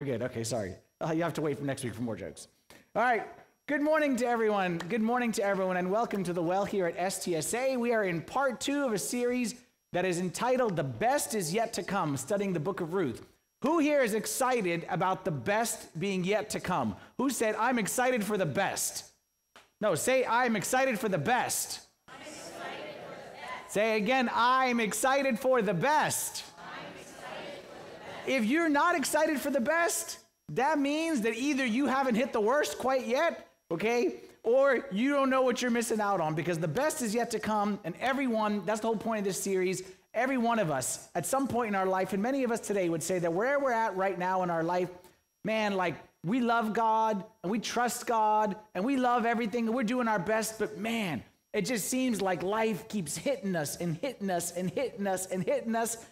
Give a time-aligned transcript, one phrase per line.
[0.00, 0.22] We're good.
[0.22, 0.74] Okay, sorry.
[1.04, 2.46] Uh, you have to wait for next week for more jokes.
[2.94, 3.26] All right.
[3.66, 4.78] Good morning to everyone.
[4.78, 7.76] Good morning to everyone, and welcome to the Well here at STSA.
[7.76, 9.56] We are in part two of a series
[9.92, 13.26] that is entitled The Best Is Yet to Come, studying the book of Ruth.
[13.62, 16.94] Who here is excited about the best being yet to come?
[17.16, 19.10] Who said, I'm excited for the best?
[19.80, 21.80] No, say, I'm excited for the best.
[23.66, 26.44] Say again, I'm excited for the best.
[28.28, 30.18] If you're not excited for the best,
[30.50, 35.30] that means that either you haven't hit the worst quite yet, okay, or you don't
[35.30, 37.80] know what you're missing out on because the best is yet to come.
[37.84, 41.48] And everyone, that's the whole point of this series, every one of us at some
[41.48, 43.96] point in our life, and many of us today would say that where we're at
[43.96, 44.90] right now in our life,
[45.42, 49.84] man, like we love God and we trust God and we love everything and we're
[49.84, 51.22] doing our best, but man,
[51.54, 55.42] it just seems like life keeps hitting us and hitting us and hitting us and
[55.42, 56.04] hitting us.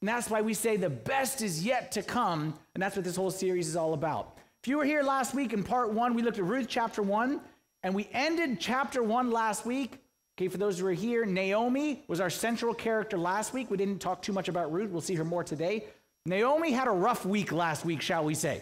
[0.00, 2.54] And that's why we say the best is yet to come.
[2.74, 4.38] And that's what this whole series is all about.
[4.62, 7.40] If you were here last week in part one, we looked at Ruth chapter one,
[7.82, 10.02] and we ended chapter one last week.
[10.36, 13.70] Okay, for those who are here, Naomi was our central character last week.
[13.70, 14.90] We didn't talk too much about Ruth.
[14.90, 15.84] We'll see her more today.
[16.26, 18.60] Naomi had a rough week last week, shall we say.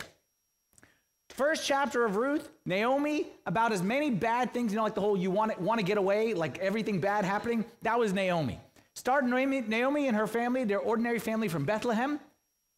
[1.28, 5.16] First chapter of Ruth, Naomi, about as many bad things, you know, like the whole
[5.16, 8.58] you want, want to get away, like everything bad happening, that was Naomi.
[8.96, 12.18] Started Naomi, Naomi and her family, their ordinary family from Bethlehem.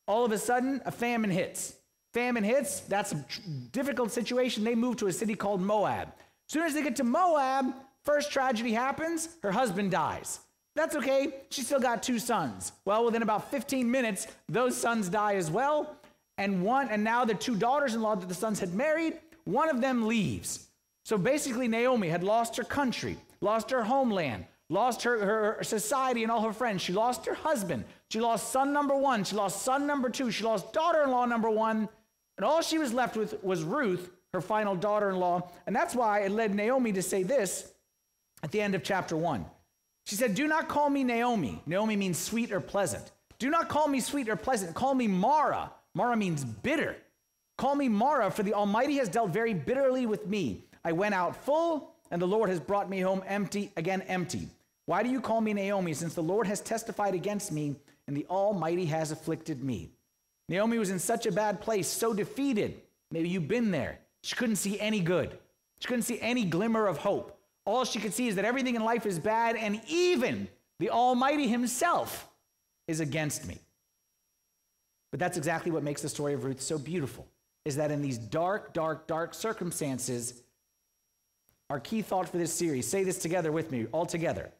[0.06, 1.74] All of a sudden, a famine hits.
[2.12, 3.24] Famine hits, that's a
[3.72, 4.64] difficult situation.
[4.64, 6.08] They move to a city called Moab.
[6.08, 7.72] As soon as they get to Moab,
[8.04, 10.40] first tragedy happens, her husband dies.
[10.74, 12.72] That's okay, she still got two sons.
[12.84, 15.98] Well, within about 15 minutes, those sons die as well
[16.38, 20.06] and one and now the two daughters-in-law that the sons had married one of them
[20.06, 20.68] leaves
[21.04, 25.18] so basically naomi had lost her country lost her homeland lost her,
[25.56, 26.82] her society and all her friends.
[26.82, 27.84] She lost her husband.
[28.10, 29.24] She lost son number one.
[29.24, 30.30] She lost son number two.
[30.30, 31.88] She lost daughter-in-law number one.
[32.36, 35.50] And all she was left with was ruth her final daughter-in-law.
[35.66, 37.72] And that's why it led naomi to say this
[38.42, 39.46] at the end of chapter one.
[40.06, 41.62] She said do not call me naomi.
[41.66, 43.10] Naomi means sweet or pleasant.
[43.38, 44.74] Do not call me sweet or pleasant.
[44.74, 45.70] Call me mara.
[45.94, 46.96] Mara means bitter.
[47.58, 50.64] Call me Mara, for the Almighty has dealt very bitterly with me.
[50.84, 54.48] I went out full, and the Lord has brought me home empty, again empty.
[54.88, 57.76] Why do you call me Naomi, since the Lord has testified against me,
[58.06, 59.90] and the Almighty has afflicted me?
[60.48, 62.80] Naomi was in such a bad place, so defeated.
[63.10, 63.98] Maybe you've been there.
[64.22, 65.36] She couldn't see any good.
[65.80, 67.38] She couldn't see any glimmer of hope.
[67.66, 70.48] All she could see is that everything in life is bad, and even
[70.78, 72.26] the Almighty Himself
[72.86, 73.58] is against me.
[75.10, 77.26] But that's exactly what makes the story of Ruth so beautiful,
[77.66, 80.40] is that in these dark, dark, dark circumstances,
[81.68, 84.50] our key thought for this series, say this together with me, all together.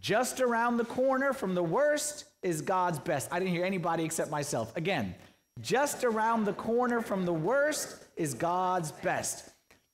[0.00, 3.28] Just around the corner from the worst is God's best.
[3.30, 4.74] I didn't hear anybody except myself.
[4.76, 5.14] Again,
[5.60, 9.50] just around the corner from the worst is God's best.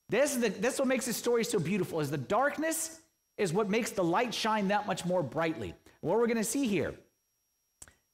[0.08, 3.00] This is, the, this is what makes this story so beautiful, is the darkness
[3.36, 5.74] is what makes the light shine that much more brightly.
[6.00, 6.94] What we're going to see here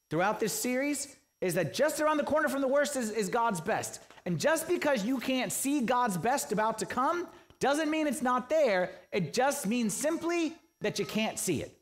[0.08, 3.60] throughout this series is that just around the corner from the worst is, is God's
[3.60, 4.00] best.
[4.25, 7.26] And just because you can't see God's best about to come
[7.60, 8.91] doesn't mean it's not there.
[9.12, 11.76] It just means simply that you can't see it.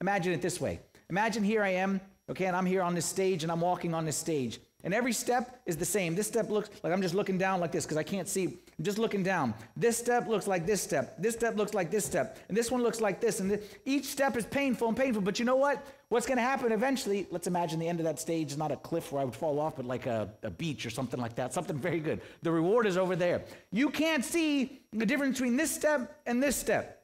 [0.00, 3.42] Imagine it this way Imagine here I am, okay, and I'm here on this stage
[3.44, 4.60] and I'm walking on this stage.
[4.82, 6.14] And every step is the same.
[6.14, 8.44] This step looks like I'm just looking down like this because I can't see.
[8.44, 9.52] I'm just looking down.
[9.76, 11.20] This step looks like this step.
[11.20, 12.38] This step looks like this step.
[12.48, 13.40] And this one looks like this.
[13.40, 15.22] And each step is painful and painful.
[15.22, 15.84] But you know what?
[16.08, 17.26] What's going to happen eventually?
[17.32, 19.58] Let's imagine the end of that stage is not a cliff where I would fall
[19.58, 21.52] off, but like a, a beach or something like that.
[21.52, 22.20] Something very good.
[22.42, 23.42] The reward is over there.
[23.72, 26.95] You can't see the difference between this step and this step.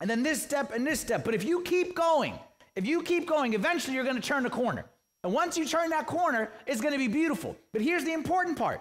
[0.00, 1.24] And then this step and this step.
[1.24, 2.38] But if you keep going,
[2.76, 4.84] if you keep going, eventually you're going to turn the corner.
[5.22, 7.56] And once you turn that corner, it's going to be beautiful.
[7.72, 8.80] But here's the important part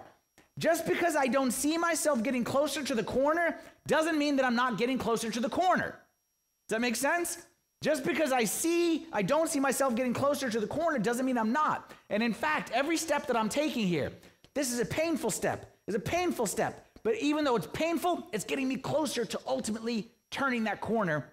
[0.58, 3.58] just because I don't see myself getting closer to the corner
[3.88, 5.96] doesn't mean that I'm not getting closer to the corner.
[6.68, 7.38] Does that make sense?
[7.82, 11.38] Just because I see, I don't see myself getting closer to the corner doesn't mean
[11.38, 11.92] I'm not.
[12.10, 14.12] And in fact, every step that I'm taking here,
[14.54, 15.74] this is a painful step.
[15.88, 16.86] It's a painful step.
[17.04, 21.30] But even though it's painful, it's getting me closer to ultimately turning that corner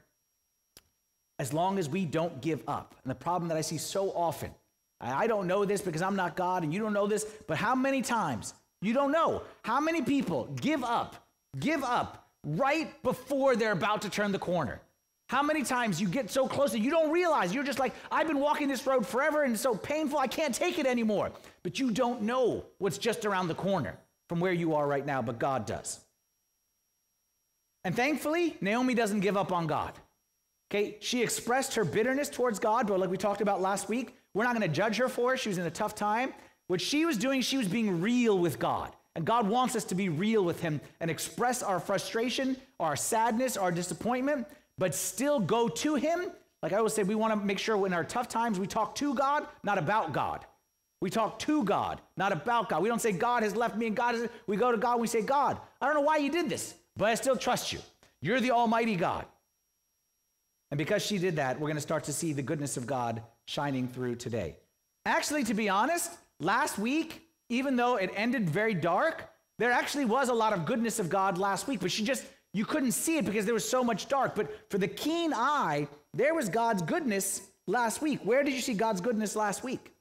[1.39, 2.95] as long as we don't give up.
[3.05, 4.55] And the problem that I see so often
[5.01, 7.75] I don't know this because I'm not God and you don't know this, but how
[7.75, 11.29] many times, you don't know, how many people give up,
[11.59, 14.81] give up right before they're about to turn the corner?
[15.29, 18.29] How many times you get so close that you don't realize you're just like, I've
[18.29, 21.33] been walking this road forever and it's so painful, I can't take it anymore.
[21.63, 25.21] But you don't know what's just around the corner from where you are right now,
[25.21, 26.01] but God does.
[27.87, 29.93] And thankfully, Naomi doesn't give up on God.
[30.69, 34.43] Okay, she expressed her bitterness towards God, but like we talked about last week, we're
[34.43, 35.39] not going to judge her for it.
[35.39, 36.35] She was in a tough time.
[36.67, 38.93] What she was doing, she was being real with God.
[39.15, 43.57] And God wants us to be real with Him and express our frustration, our sadness,
[43.57, 44.49] our disappointment,
[44.79, 46.33] but still go to Him.
[46.65, 48.97] Like I always say, we want to make sure in our tough times we talk
[48.97, 50.45] to God, not about God.
[51.01, 52.83] We talk to God, not about God.
[52.83, 54.29] We don't say, God has left me and God has.
[54.49, 56.75] We go to God and we say, God, I don't know why you did this,
[56.97, 57.79] but I still trust you.
[58.21, 59.27] You're the Almighty God.
[60.71, 63.23] And because she did that, we're going to start to see the goodness of God
[63.47, 64.57] shining through today.
[65.05, 69.29] Actually, to be honest, last week, even though it ended very dark,
[69.59, 72.65] there actually was a lot of goodness of God last week, but she just, you
[72.65, 74.35] couldn't see it because there was so much dark.
[74.35, 78.21] But for the keen eye, there was God's goodness last week.
[78.25, 79.93] Where did you see God's goodness last week?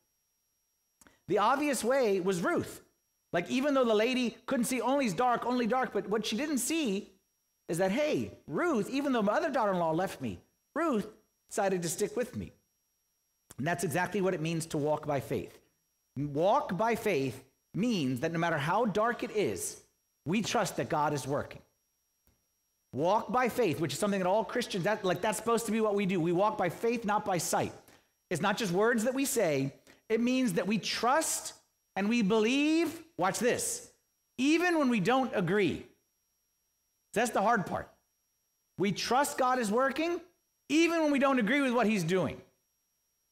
[1.28, 2.82] The obvious way was Ruth.
[3.36, 6.60] Like, even though the lady couldn't see only dark, only dark, but what she didn't
[6.60, 7.12] see
[7.68, 10.40] is that, hey, Ruth, even though my other daughter in law left me,
[10.74, 11.06] Ruth
[11.50, 12.54] decided to stick with me.
[13.58, 15.60] And that's exactly what it means to walk by faith.
[16.16, 17.44] Walk by faith
[17.74, 19.82] means that no matter how dark it is,
[20.26, 21.62] we trust that God is working.
[22.94, 25.82] Walk by faith, which is something that all Christians, that, like that's supposed to be
[25.82, 26.22] what we do.
[26.22, 27.74] We walk by faith, not by sight.
[28.30, 29.74] It's not just words that we say,
[30.08, 31.52] it means that we trust
[31.98, 33.90] and we believe, watch this,
[34.38, 35.86] even when we don't agree.
[37.14, 37.90] That's the hard part.
[38.78, 40.20] We trust God is working,
[40.70, 42.42] even when we don't agree with what he's doing.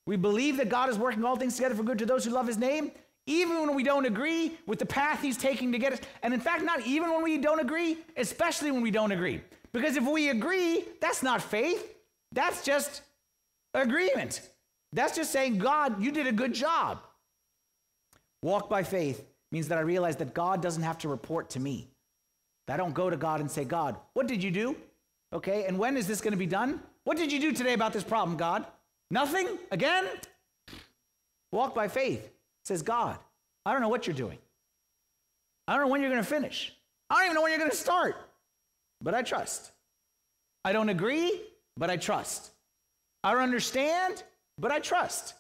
[0.06, 2.48] We believe that God is working all things together for good to those who love
[2.48, 2.92] his name,
[3.26, 6.00] even when we don't agree with the path he's taking to get us.
[6.22, 9.42] And in fact, not even when we don't agree, especially when we don't agree.
[9.72, 11.96] Because if we agree, that's not faith,
[12.32, 13.02] that's just
[13.74, 14.42] agreement.
[14.92, 17.00] That's just saying, God, you did a good job.
[18.42, 21.88] Walk by faith means that I realize that God doesn't have to report to me.
[22.68, 24.76] I don't go to God and say, God, what did you do?
[25.32, 26.82] Okay, and when is this going to be done?
[27.04, 28.66] What did you do today about this problem, God?
[29.12, 29.48] Nothing?
[29.72, 30.06] Again?
[31.52, 32.32] Walk by faith,
[32.66, 33.20] says God.
[33.64, 34.40] I don't know what you're doing.
[35.68, 36.74] I don't know when you're going to finish.
[37.10, 38.16] I don't even know when you're going to start,
[39.02, 39.72] but I trust.
[40.66, 41.42] I don't agree,
[41.78, 42.52] but I trust.
[43.24, 44.24] I don't understand,
[44.58, 45.36] but I trust.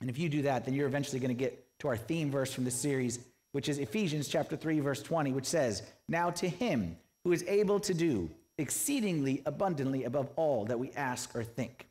[0.00, 2.52] And if you do that, then you're eventually going to get to our theme verse
[2.52, 3.18] from this series,
[3.52, 7.80] which is Ephesians chapter 3 verse 20, which says, "Now to him who is able
[7.80, 8.30] to do
[8.60, 11.86] exceedingly abundantly above all that we ask or think.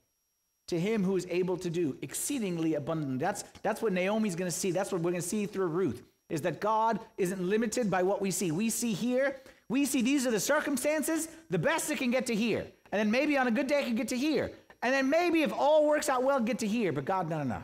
[0.68, 3.18] To him who is able to do exceedingly abundantly.
[3.18, 4.71] That's, that's what Naomi's going to see.
[4.71, 8.21] That's what we're going to see through Ruth, is that God isn't limited by what
[8.21, 8.51] we see.
[8.51, 9.38] We see here,
[9.68, 12.65] we see these are the circumstances, the best it can get to here.
[12.92, 14.51] And then maybe on a good day it can get to here.
[14.83, 16.94] And then maybe if all works out well, get to here.
[16.94, 17.63] But God, no, no, no.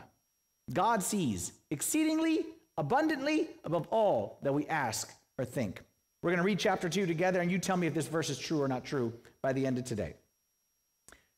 [0.72, 2.46] God sees exceedingly
[2.76, 5.80] abundantly above all that we ask or think.
[6.22, 8.38] We're going to read chapter 2 together, and you tell me if this verse is
[8.38, 10.14] true or not true by the end of today.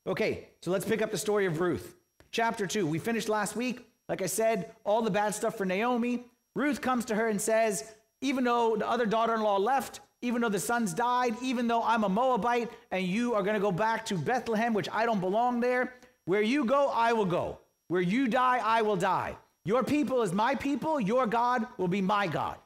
[0.07, 1.95] Okay, so let's pick up the story of Ruth.
[2.31, 2.87] Chapter 2.
[2.87, 3.85] We finished last week.
[4.07, 6.25] Like I said, all the bad stuff for Naomi.
[6.55, 10.41] Ruth comes to her and says, Even though the other daughter in law left, even
[10.41, 13.71] though the sons died, even though I'm a Moabite and you are going to go
[13.71, 15.93] back to Bethlehem, which I don't belong there,
[16.25, 17.59] where you go, I will go.
[17.89, 19.35] Where you die, I will die.
[19.65, 22.57] Your people is my people, your God will be my God.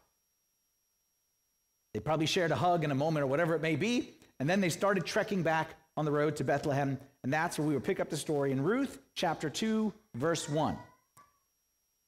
[1.94, 4.14] They probably shared a hug in a moment or whatever it may be.
[4.40, 6.98] And then they started trekking back on the road to Bethlehem.
[7.24, 10.78] And that's where we will pick up the story in Ruth chapter 2, verse 1.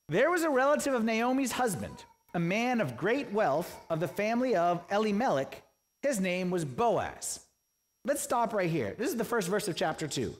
[0.09, 2.03] There was a relative of Naomi's husband,
[2.33, 5.63] a man of great wealth of the family of Elimelech.
[6.01, 7.39] His name was Boaz.
[8.03, 8.95] Let's stop right here.
[8.97, 10.35] This is the first verse of chapter 2.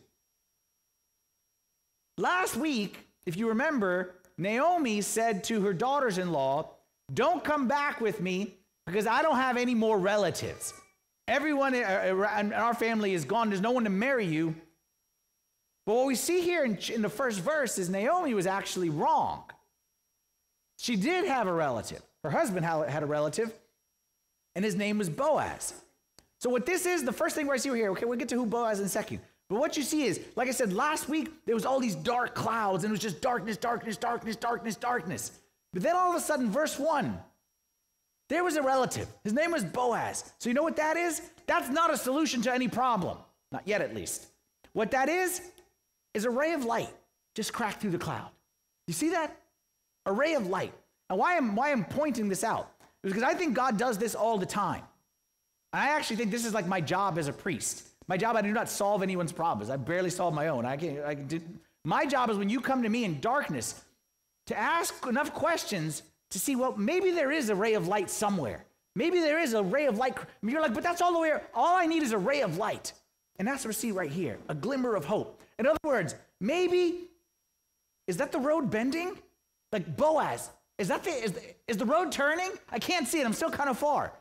[2.18, 6.72] Last week, if you remember, Naomi said to her daughters in law,
[7.14, 8.56] Don't come back with me
[8.86, 10.74] because I don't have any more relatives.
[11.28, 13.50] Everyone uh, uh, in our family is gone.
[13.50, 14.56] There's no one to marry you.
[15.86, 19.44] But what we see here in, in the first verse is Naomi was actually wrong.
[20.78, 22.02] She did have a relative.
[22.24, 23.54] Her husband had a relative,
[24.56, 25.74] and his name was Boaz.
[26.40, 28.46] So, what this is, the first thing I see here, okay, we'll get to who
[28.46, 29.20] Boaz in a second.
[29.50, 32.34] But what you see is, like I said, last week, there was all these dark
[32.34, 35.40] clouds, and it was just darkness, darkness, darkness, darkness, darkness.
[35.72, 37.18] But then all of a sudden, verse 1,
[38.30, 39.08] there was a relative.
[39.24, 40.32] His name was Boaz.
[40.40, 41.22] So you know what that is?
[41.46, 43.18] That's not a solution to any problem.
[43.52, 44.28] Not yet, at least.
[44.74, 45.42] What that is,
[46.16, 46.90] is a ray of light
[47.36, 48.30] just cracked through the cloud.
[48.88, 49.36] You see that?
[50.08, 50.74] A ray of light.
[51.10, 52.72] And why I'm, why I'm pointing this out
[53.04, 54.82] is because I think God does this all the time.
[55.72, 57.88] I actually think this is like my job as a priest.
[58.08, 59.70] My job, I do not solve anyone's problems.
[59.70, 60.66] I barely solve my own.
[60.66, 63.84] I can, I can my job is when you come to me in darkness
[64.48, 68.66] to ask enough questions to see, well, maybe there is a ray of light somewhere.
[68.96, 70.18] Maybe there is a ray of light.
[70.42, 71.34] You're like, but that's all the way.
[71.54, 72.94] All I need is a ray of light.
[73.38, 75.42] And that's what we see right here a glimmer of hope.
[75.60, 77.08] In other words, maybe,
[78.08, 79.18] is that the road bending?
[79.72, 82.52] Like Boaz, is that the is, the is the road turning?
[82.70, 83.26] I can't see it.
[83.26, 84.14] I'm still kind of far.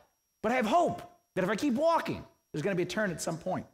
[0.43, 1.01] But I have hope
[1.35, 3.65] that if I keep walking, there's going to be a turn at some point.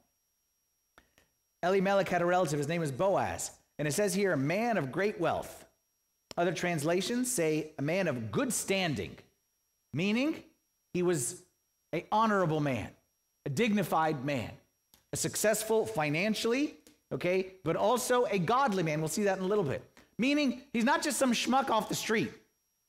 [1.63, 3.51] Elimelech had a relative, his name is Boaz.
[3.80, 5.65] And it says here, a man of great wealth.
[6.38, 9.18] Other translations say a man of good standing,
[9.94, 10.44] meaning
[10.94, 11.44] he was
[11.91, 12.89] an honorable man,
[13.46, 14.51] a dignified man,
[15.12, 16.75] a successful financially,
[17.12, 19.01] okay, but also a godly man.
[19.01, 19.84] We'll see that in a little bit.
[20.18, 22.32] Meaning he's not just some schmuck off the street.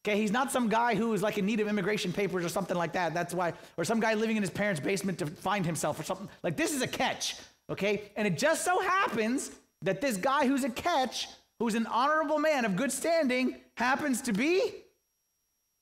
[0.05, 2.77] Okay, he's not some guy who is like in need of immigration papers or something
[2.77, 3.15] like that.
[3.15, 6.29] That's why, or some guy living in his parents' basement to find himself or something.
[6.43, 7.37] Like this is a catch,
[7.71, 8.11] okay?
[8.17, 9.51] And it just so happens
[9.83, 11.29] that this guy who's a catch,
[11.59, 14.73] who's an honorable man of good standing, happens to be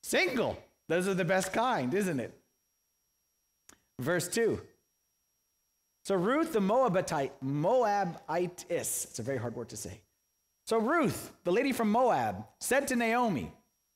[0.03, 0.57] single.
[0.87, 2.37] Those are the best kind, isn't it?
[3.99, 4.59] Verse 2.
[6.03, 10.01] So Ruth the Moabitite, Moabitess, it's a very hard word to say.
[10.65, 13.51] So Ruth, the lady from Moab, said to Naomi,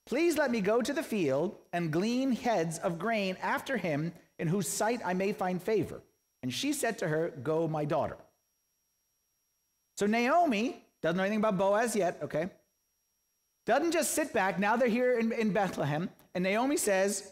[0.06, 4.48] Please let me go to the field and glean heads of grain after him in
[4.48, 6.04] whose sight I may find favor.
[6.46, 8.18] And she said to her, Go, my daughter.
[9.98, 12.52] So Naomi doesn't know anything about Boaz yet, okay?
[13.66, 14.60] Doesn't just sit back.
[14.60, 16.08] Now they're here in, in Bethlehem.
[16.36, 17.32] And Naomi says,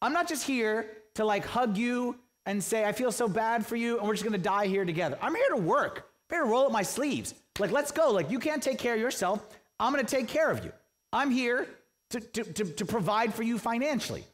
[0.00, 3.76] I'm not just here to like hug you and say, I feel so bad for
[3.76, 5.18] you, and we're just gonna die here together.
[5.20, 6.10] I'm here to work.
[6.30, 7.34] I'm here to roll up my sleeves.
[7.58, 8.10] Like, let's go.
[8.12, 9.46] Like, you can't take care of yourself.
[9.78, 10.72] I'm gonna take care of you.
[11.12, 11.68] I'm here
[12.12, 14.24] to, to, to, to provide for you financially.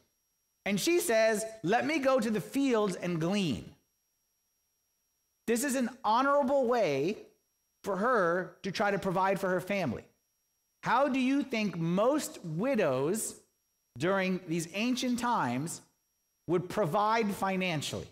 [0.65, 3.74] And she says, Let me go to the fields and glean.
[5.47, 7.17] This is an honorable way
[7.83, 10.03] for her to try to provide for her family.
[10.83, 13.35] How do you think most widows
[13.97, 15.81] during these ancient times
[16.47, 18.07] would provide financially?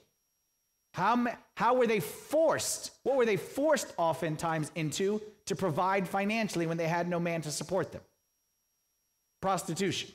[0.93, 2.91] How, how were they forced?
[3.03, 7.51] What were they forced oftentimes into to provide financially when they had no man to
[7.51, 8.01] support them?
[9.43, 10.09] prostitution.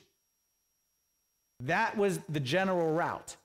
[1.59, 3.35] That was the general route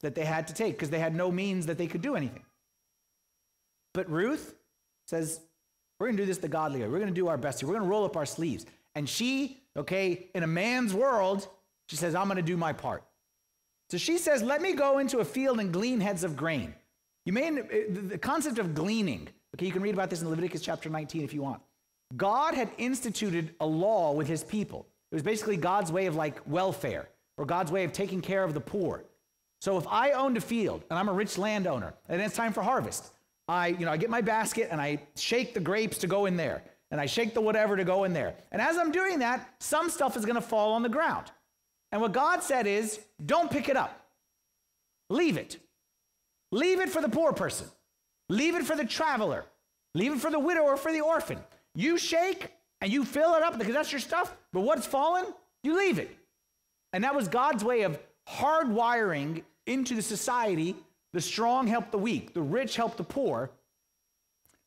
[0.00, 2.42] that they had to take because they had no means that they could do anything.
[3.96, 4.54] But Ruth
[5.06, 5.40] says,
[5.98, 6.88] We're going to do this the godly way.
[6.88, 7.68] We're going to do our best here.
[7.68, 8.66] We're going to roll up our sleeves.
[8.94, 11.48] And she, okay, in a man's world,
[11.88, 13.02] she says, I'm going to do my part.
[13.90, 16.74] So she says, Let me go into a field and glean heads of grain.
[17.24, 20.60] You may, uh, the concept of gleaning, okay, you can read about this in Leviticus
[20.60, 21.60] chapter 19 if you want.
[22.16, 26.40] God had instituted a law with his people it was basically God's way of like
[26.46, 29.04] welfare or God's way of taking care of the poor.
[29.60, 32.62] So if I owned a field and I'm a rich landowner and it's time for
[32.62, 33.10] harvest,
[33.48, 36.36] I, you know, I get my basket and I shake the grapes to go in
[36.36, 38.34] there and I shake the whatever to go in there.
[38.52, 41.30] And as I'm doing that, some stuff is going to fall on the ground.
[41.92, 44.06] And what God said is, don't pick it up.
[45.08, 45.58] Leave it.
[46.52, 47.68] Leave it for the poor person.
[48.28, 49.44] Leave it for the traveler.
[49.94, 51.38] Leave it for the widow or for the orphan.
[51.74, 55.26] You shake and you fill it up because that's your stuff, but what's fallen,
[55.62, 56.14] you leave it.
[56.92, 57.98] And that was God's way of
[58.28, 60.76] hardwiring into the society
[61.12, 63.50] the strong help the weak, the rich help the poor.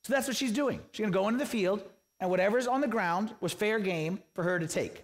[0.03, 0.81] So that's what she's doing.
[0.91, 1.83] She's going to go into the field,
[2.19, 5.03] and whatever's on the ground was fair game for her to take.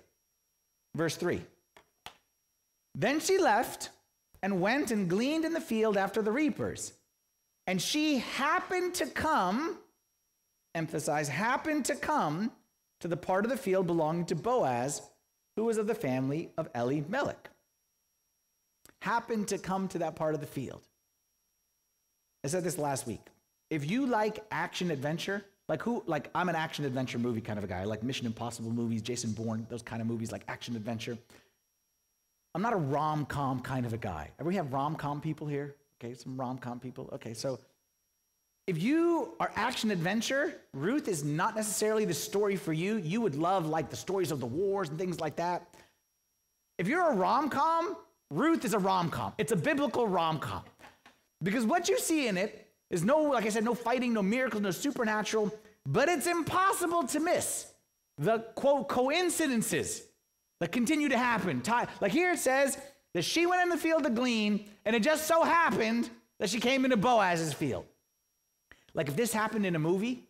[0.95, 1.41] Verse 3.
[2.95, 3.89] Then she left
[4.41, 6.93] and went and gleaned in the field after the reapers.
[7.67, 9.77] And she happened to come,
[10.73, 12.51] emphasize, happened to come
[13.01, 15.01] to the part of the field belonging to Boaz,
[15.55, 17.49] who was of the family of Eli Elimelech.
[19.01, 20.87] Happened to come to that part of the field.
[22.45, 23.21] I said this last week.
[23.71, 27.63] If you like action adventure, like who, like I'm an action adventure movie kind of
[27.63, 27.79] a guy.
[27.79, 31.17] I like Mission Impossible movies, Jason Bourne, those kind of movies, like action adventure.
[32.53, 34.29] I'm not a rom com kind of a guy.
[34.39, 35.75] Ever have rom com people here?
[35.99, 37.09] Okay, some rom com people.
[37.13, 37.57] Okay, so
[38.67, 42.97] if you are action adventure, Ruth is not necessarily the story for you.
[42.97, 45.67] You would love like the stories of the wars and things like that.
[46.77, 47.97] If you're a rom com,
[48.29, 49.33] Ruth is a rom com.
[49.39, 50.61] It's a biblical rom com.
[51.43, 54.63] Because what you see in it is no, like I said, no fighting, no miracles,
[54.63, 55.53] no supernatural,
[55.85, 57.67] but it's impossible to miss
[58.17, 60.03] the quote coincidences
[60.59, 61.61] that continue to happen.
[62.01, 62.77] Like here it says
[63.13, 66.59] that she went in the field to glean, and it just so happened that she
[66.59, 67.85] came into Boaz's field.
[68.93, 70.23] Like if this happened in a movie,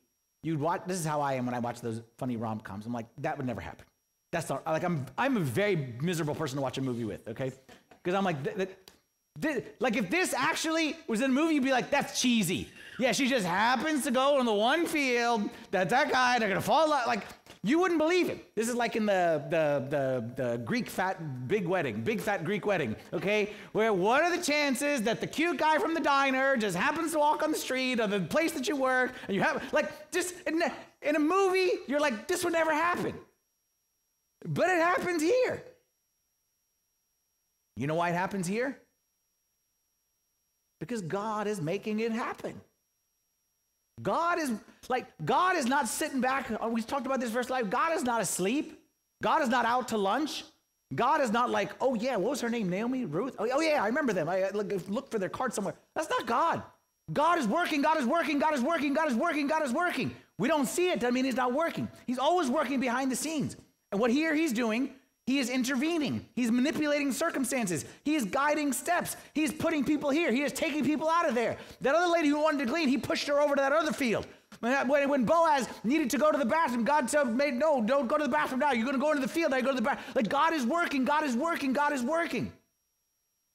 [0.44, 0.82] you'd watch.
[0.88, 2.86] This is how I am when I watch those funny rom coms.
[2.86, 3.86] I'm like, that would never happen.
[4.32, 5.06] That's not like I'm.
[5.18, 7.28] I'm a very miserable person to watch a movie with.
[7.28, 7.52] Okay,
[8.04, 8.78] because I'm like, th- th-
[9.42, 12.70] th- like if this actually was in a movie, you'd be like, that's cheesy.
[12.98, 16.40] Yeah, she just happens to go on the one field that that guy.
[16.40, 17.08] They're gonna fall out.
[17.08, 17.26] Like
[17.66, 18.54] you wouldn't believe it.
[18.54, 22.64] This is like in the, the, the, the, Greek fat big wedding, big fat Greek
[22.64, 23.54] wedding, okay?
[23.72, 27.18] Where what are the chances that the cute guy from the diner just happens to
[27.18, 30.36] walk on the street or the place that you work and you have, like, just
[30.46, 30.62] in,
[31.02, 33.16] in a movie, you're like, this would never happen.
[34.46, 35.64] But it happens here.
[37.78, 38.78] You know why it happens here?
[40.86, 42.62] Because God is making it happen.
[44.04, 44.52] God is
[44.88, 46.52] like, God is not sitting back.
[46.62, 47.70] Oh, we talked about this verse life.
[47.70, 48.80] God is not asleep.
[49.24, 50.44] God is not out to lunch.
[50.94, 52.70] God is not like, oh yeah, what was her name?
[52.70, 53.06] Naomi?
[53.06, 53.36] Ruth?
[53.40, 54.30] Oh, oh yeah, I remember them.
[54.30, 55.74] I look, look for their card somewhere.
[55.96, 56.62] That's not God.
[57.12, 60.16] God is working, God is working, God is working, God is working, God is working.
[60.38, 61.88] We don't see it, doesn't mean he's not working.
[62.06, 63.56] He's always working behind the scenes.
[63.92, 64.92] And what here he's doing,
[65.26, 66.26] he is intervening.
[66.36, 67.86] He's manipulating circumstances.
[68.04, 69.18] He is guiding steps.
[69.34, 70.32] He is putting people here.
[70.32, 71.58] He is taking people out of there.
[71.82, 74.28] That other lady who wanted to glean, he pushed her over to that other field.
[74.60, 78.24] When, when Boaz needed to go to the bathroom, God said, no, don't go to
[78.24, 78.72] the bathroom now.
[78.72, 79.52] You're going to go into the field.
[79.52, 80.06] Now go to the bathroom.
[80.14, 82.52] Like God is working, God is working, God is working.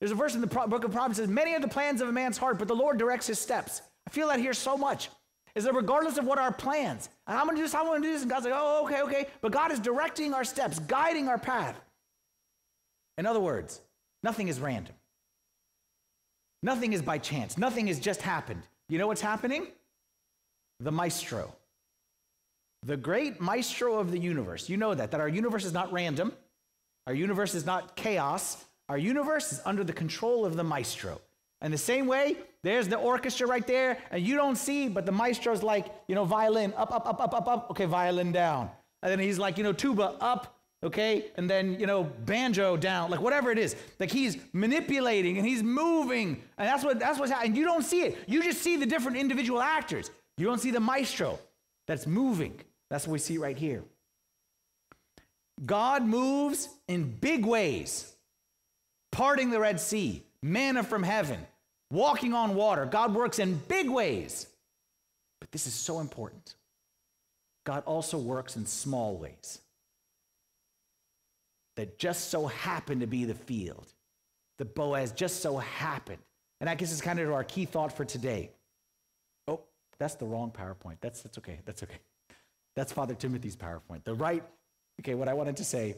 [0.00, 2.08] There's a verse in the book of Proverbs that says, Many are the plans of
[2.08, 3.82] a man's heart, but the Lord directs his steps.
[4.06, 5.10] I feel that here so much.
[5.54, 8.02] Is that regardless of what our plans, and I'm going to do this, I'm going
[8.02, 9.26] to do this, and God's like, oh, okay, okay.
[9.40, 11.80] But God is directing our steps, guiding our path.
[13.18, 13.80] In other words,
[14.22, 14.94] nothing is random.
[16.62, 17.58] Nothing is by chance.
[17.58, 18.62] Nothing has just happened.
[18.88, 19.68] You know what's happening?
[20.78, 21.54] The maestro.
[22.82, 24.68] The great maestro of the universe.
[24.68, 26.32] You know that, that our universe is not random.
[27.06, 28.64] Our universe is not chaos.
[28.88, 31.20] Our universe is under the control of the maestro.
[31.60, 35.12] And the same way, there's the orchestra right there, and you don't see, but the
[35.12, 38.70] maestro's like, you know, violin, up, up, up, up, up, up, okay, violin down.
[39.02, 43.10] And then he's like, you know, tuba, up, okay, and then, you know, banjo down,
[43.10, 43.76] like whatever it is.
[43.98, 47.56] Like he's manipulating and he's moving, and that's what that's what's happening.
[47.56, 48.18] You don't see it.
[48.26, 50.10] You just see the different individual actors.
[50.36, 51.38] You don't see the maestro
[51.86, 52.60] that's moving.
[52.90, 53.84] That's what we see right here.
[55.64, 58.16] God moves in big ways
[59.12, 61.46] parting the Red Sea, manna from heaven,
[61.90, 62.86] walking on water.
[62.86, 64.46] God works in big ways.
[65.40, 66.54] But this is so important.
[67.64, 69.60] God also works in small ways
[71.76, 73.92] that just so happen to be the field.
[74.58, 76.22] The Boaz just so happened.
[76.60, 78.50] And I guess it's kind of our key thought for today.
[79.48, 79.60] Oh,
[79.98, 80.96] that's the wrong PowerPoint.
[81.00, 81.60] That's, that's okay.
[81.64, 81.98] That's okay.
[82.76, 84.04] That's Father Timothy's PowerPoint.
[84.04, 84.42] The right,
[85.00, 85.96] okay, what I wanted to say,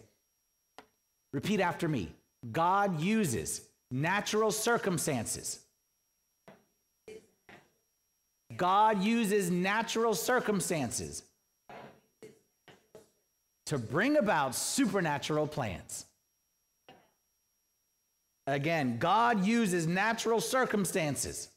[1.32, 2.14] repeat after me.
[2.52, 5.60] God uses natural circumstances.
[8.56, 11.22] God uses natural circumstances
[13.66, 16.06] to bring about supernatural plans.
[18.46, 21.48] Again, God uses natural circumstances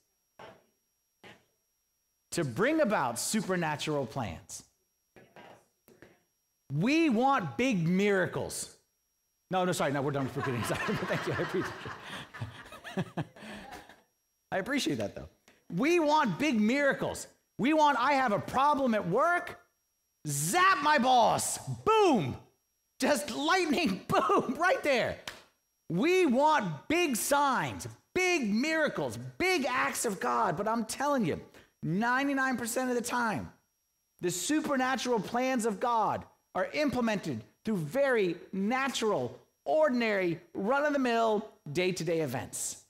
[2.31, 4.63] to bring about supernatural plans.
[6.73, 8.75] We want big miracles.
[9.51, 9.91] No, no, sorry.
[9.91, 10.63] No, we're done with repeating.
[10.63, 11.33] Sorry, thank you.
[11.33, 11.73] I appreciate.
[14.51, 15.29] I appreciate that, though.
[15.73, 17.27] We want big miracles.
[17.57, 19.59] We want, I have a problem at work.
[20.27, 21.57] Zap my boss.
[21.85, 22.35] Boom.
[22.99, 24.05] Just lightning.
[24.07, 24.55] Boom.
[24.57, 25.17] Right there.
[25.89, 30.57] We want big signs, big miracles, big acts of God.
[30.57, 31.39] But I'm telling you,
[31.85, 33.51] 99% of the time,
[34.21, 36.25] the supernatural plans of God
[36.55, 42.84] are implemented through very natural, ordinary, run of the mill, day to day events.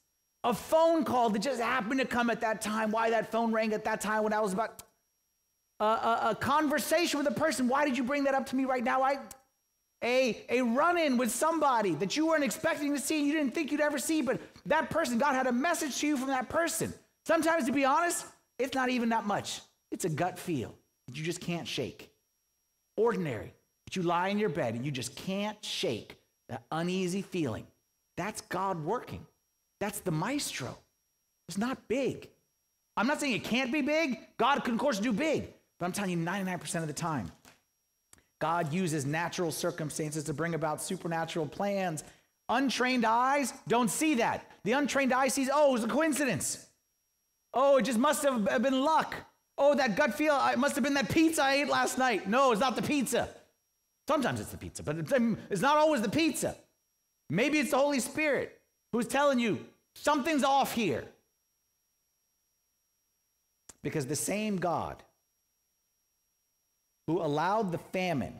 [0.46, 2.92] A phone call that just happened to come at that time.
[2.92, 4.84] Why that phone rang at that time when I was about
[5.80, 7.68] a, a, a conversation with a person.
[7.68, 9.02] Why did you bring that up to me right now?
[9.02, 9.18] I
[10.04, 13.56] a, a run in with somebody that you weren't expecting to see, and you didn't
[13.56, 16.48] think you'd ever see, but that person, God had a message to you from that
[16.48, 16.94] person.
[17.26, 18.28] Sometimes, to be honest,
[18.60, 19.62] it's not even that much.
[19.92, 20.76] It's a gut feel
[21.08, 22.12] that you just can't shake.
[22.98, 23.52] Ordinary,
[23.86, 26.18] but you lie in your bed and you just can't shake
[26.50, 27.66] that uneasy feeling.
[28.16, 29.26] That's God working.
[29.80, 30.78] That's the maestro.
[31.48, 32.30] It's not big.
[32.98, 34.18] I'm not saying it can't be big.
[34.38, 35.54] God can, of course, do big.
[35.80, 37.32] But I'm telling you, 99% of the time,
[38.40, 42.04] God uses natural circumstances to bring about supernatural plans.
[42.48, 44.50] Untrained eyes don't see that.
[44.64, 46.66] The untrained eye sees, oh, it was a coincidence.
[47.54, 49.16] Oh, it just must have been luck.
[49.58, 52.28] Oh, that gut feel, it must have been that pizza I ate last night.
[52.30, 53.30] No, it's not the pizza.
[54.08, 54.98] Sometimes it's the pizza, but
[55.50, 56.56] it's not always the pizza.
[57.30, 58.55] Maybe it's the Holy Spirit
[58.96, 59.60] who's telling you
[59.94, 61.04] something's off here.
[63.84, 65.04] Because the same God
[67.06, 68.36] who allowed the famine,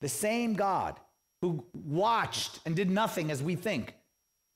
[0.00, 0.94] the same God
[1.42, 3.94] who watched and did nothing as we think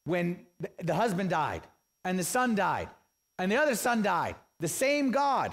[0.05, 0.47] when
[0.81, 1.62] the husband died
[2.05, 2.88] and the son died
[3.41, 5.53] and the other son died, the same God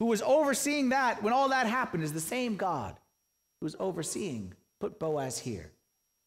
[0.00, 2.96] who was overseeing that when all that happened is the same God
[3.60, 5.70] who's overseeing, put Boaz here,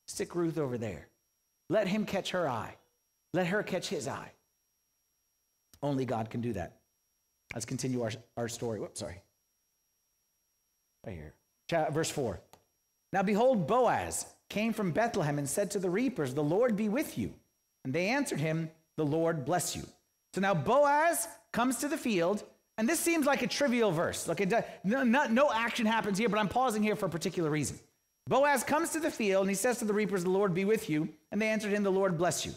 [0.07, 1.11] stick Ruth over there.
[1.71, 2.75] Let him catch her eye.
[3.34, 4.34] Let her catch his eye.
[5.81, 6.73] Only God can do that.
[7.53, 8.81] Let's continue our, our story.
[8.81, 9.21] Whoops, sorry.
[11.05, 11.34] Right here.
[11.91, 12.41] Verse 4.
[13.13, 17.17] Now behold, Boaz came from Bethlehem and said to the reapers, The Lord be with
[17.17, 17.34] you.
[17.86, 19.84] And they answered him, The Lord bless you.
[20.34, 22.43] So now Boaz comes to the field,
[22.77, 24.27] and this seems like a trivial verse.
[24.27, 24.53] Like it,
[24.84, 27.79] no, no action happens here, but I'm pausing here for a particular reason.
[28.27, 30.89] Boaz comes to the field and he says to the reapers, The Lord be with
[30.89, 31.10] you.
[31.31, 32.53] And they answered him, The Lord bless you.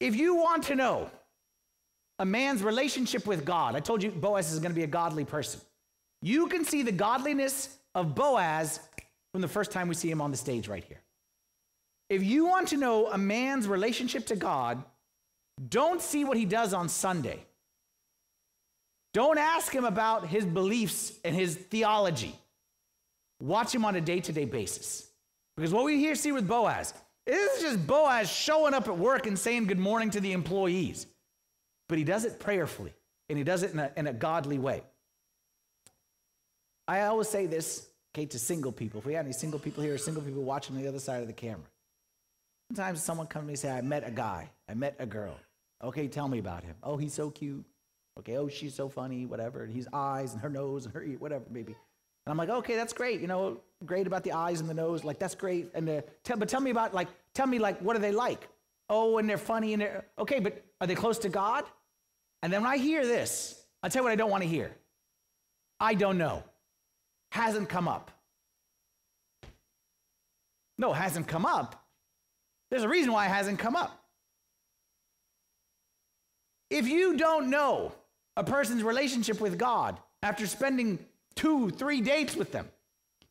[0.00, 1.10] If you want to know
[2.18, 5.24] a man's relationship with God, I told you Boaz is going to be a godly
[5.24, 5.60] person.
[6.22, 8.80] You can see the godliness of Boaz
[9.32, 11.00] from the first time we see him on the stage right here.
[12.08, 14.82] If you want to know a man's relationship to God,
[15.68, 17.44] don't see what he does on Sunday.
[19.12, 22.34] Don't ask him about his beliefs and his theology.
[23.40, 25.10] Watch him on a day to day basis.
[25.56, 26.94] Because what we here see with Boaz,
[27.26, 31.06] is just Boaz showing up at work and saying good morning to the employees.
[31.88, 32.94] But he does it prayerfully
[33.28, 34.82] and he does it in a, in a godly way.
[36.86, 39.00] I always say this, okay, to single people.
[39.00, 41.20] If we have any single people here, or single people watching on the other side
[41.20, 41.66] of the camera.
[42.70, 45.38] Sometimes someone comes to me and say, I met a guy, I met a girl.
[45.84, 46.76] Okay, tell me about him.
[46.82, 47.64] Oh, he's so cute.
[48.18, 49.64] Okay, oh, she's so funny, whatever.
[49.64, 51.76] And he's eyes and her nose and her ear, whatever, maybe.
[52.28, 53.22] And I'm like, okay, that's great.
[53.22, 55.02] You know, great about the eyes and the nose.
[55.02, 55.70] Like, that's great.
[55.72, 58.46] And the, tell, but tell me about, like, tell me, like, what are they like?
[58.90, 61.64] Oh, and they're funny and they're, okay, but are they close to God?
[62.42, 64.76] And then when I hear this, I'll tell you what I don't want to hear.
[65.80, 66.44] I don't know.
[67.32, 68.10] Hasn't come up.
[70.76, 71.82] No, hasn't come up.
[72.70, 74.04] There's a reason why it hasn't come up.
[76.68, 77.94] If you don't know
[78.36, 80.98] a person's relationship with God after spending
[81.38, 82.68] two, three dates with them,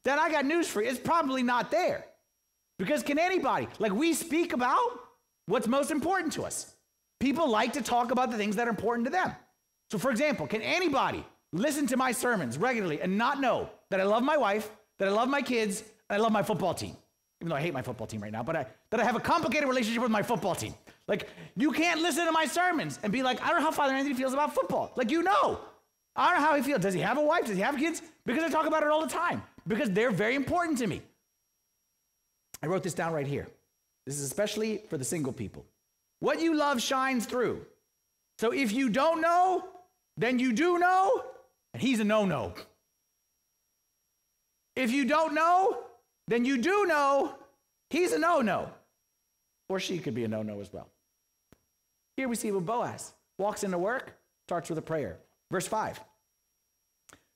[0.04, 0.90] then I got news for you.
[0.90, 2.06] It's probably not there.
[2.80, 4.80] Because can anybody, like we speak about
[5.48, 6.74] what's most important to us?
[7.20, 9.32] People like to talk about the things that are important to them.
[9.92, 14.04] So, for example, can anybody listen to my sermons regularly and not know that I
[14.04, 16.96] love my wife, that I love my kids, and I love my football team?
[17.42, 19.20] Even though I hate my football team right now, but I, that I have a
[19.20, 20.74] complicated relationship with my football team.
[21.08, 23.94] Like, you can't listen to my sermons and be like, I don't know how Father
[23.94, 24.94] Anthony feels about football.
[24.96, 25.60] Like, you know.
[26.18, 26.82] I don't know how he feels.
[26.82, 27.46] Does he have a wife?
[27.46, 28.02] Does he have kids?
[28.26, 31.04] Because I talk about it all the time, because they're very important to me.
[32.62, 33.48] I wrote this down right here.
[34.08, 35.64] This is especially for the single people.
[36.20, 37.66] What you love shines through.
[38.40, 39.64] So if you don't know,
[40.18, 41.24] then you do know,
[41.74, 42.54] and he's a no no.
[44.76, 45.84] If you don't know,
[46.28, 47.36] then you do know,
[47.92, 48.72] he's a no no.
[49.70, 50.88] Or she could be a no no as well.
[52.16, 55.20] Here we see with Boaz walks into work, starts with a prayer.
[55.52, 56.00] Verse 5.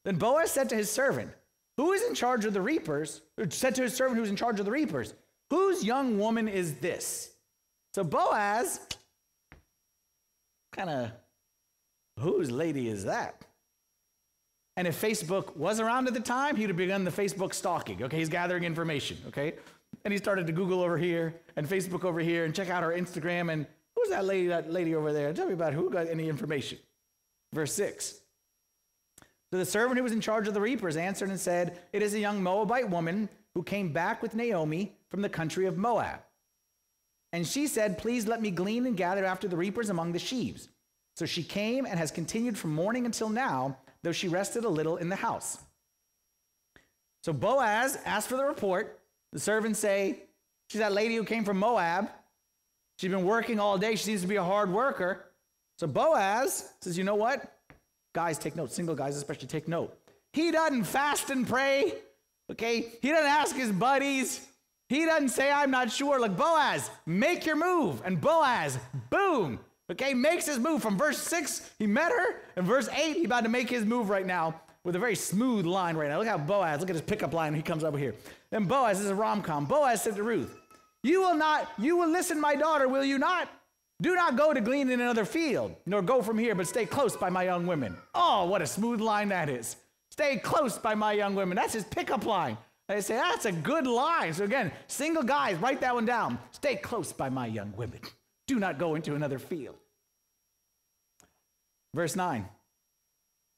[0.05, 1.31] Then Boaz said to his servant,
[1.77, 3.21] Who is in charge of the reapers?
[3.49, 5.13] Said to his servant who's in charge of the reapers,
[5.49, 7.31] Whose young woman is this?
[7.93, 8.79] So Boaz,
[10.71, 11.11] kind of,
[12.19, 13.45] whose lady is that?
[14.77, 18.01] And if Facebook was around at the time, he'd have begun the Facebook stalking.
[18.03, 19.17] Okay, he's gathering information.
[19.27, 19.55] Okay,
[20.05, 22.93] and he started to Google over here and Facebook over here and check out our
[22.93, 24.47] Instagram and who's that lady?
[24.47, 25.33] That lady over there?
[25.33, 26.77] Tell me about who got any information.
[27.53, 28.19] Verse six.
[29.51, 32.13] So the servant who was in charge of the reapers answered and said, "It is
[32.13, 36.21] a young Moabite woman who came back with Naomi from the country of Moab."
[37.33, 40.69] And she said, Please let me glean and gather after the reapers among the sheaves.
[41.15, 44.97] So she came and has continued from morning until now, though she rested a little
[44.97, 45.57] in the house.
[47.23, 48.99] So Boaz asked for the report.
[49.31, 50.23] The servants say,
[50.69, 52.09] She's that lady who came from Moab.
[52.97, 53.91] She's been working all day.
[53.95, 55.25] She seems to be a hard worker.
[55.81, 57.57] So Boaz says, You know what?
[58.13, 58.71] Guys, take note.
[58.71, 59.97] Single guys, especially, take note.
[60.31, 61.93] He doesn't fast and pray.
[62.51, 62.85] Okay?
[63.01, 64.45] He doesn't ask his buddies.
[64.89, 66.19] He doesn't say, I'm not sure.
[66.19, 67.99] Like Boaz, make your move.
[68.05, 68.77] And Boaz,
[69.09, 70.83] boom, okay, makes his move.
[70.83, 72.41] From verse 6, he met her.
[72.55, 75.65] And verse 8, he's about to make his move right now with a very smooth
[75.65, 76.19] line right now.
[76.19, 77.53] Look how Boaz, look at his pickup line.
[77.53, 78.13] When he comes over here.
[78.51, 79.65] And Boaz this is a rom com.
[79.65, 80.55] Boaz said to Ruth,
[81.01, 83.49] You will not, you will listen, my daughter, will you not?
[84.01, 87.15] Do not go to glean in another field, nor go from here, but stay close
[87.15, 87.95] by my young women.
[88.15, 89.75] Oh, what a smooth line that is.
[90.09, 91.55] Stay close by my young women.
[91.55, 92.57] That's his pickup line.
[92.87, 94.33] They say, that's a good line.
[94.33, 96.39] So again, single guys, write that one down.
[96.49, 97.99] Stay close by my young women.
[98.47, 99.75] Do not go into another field.
[101.93, 102.45] Verse 9.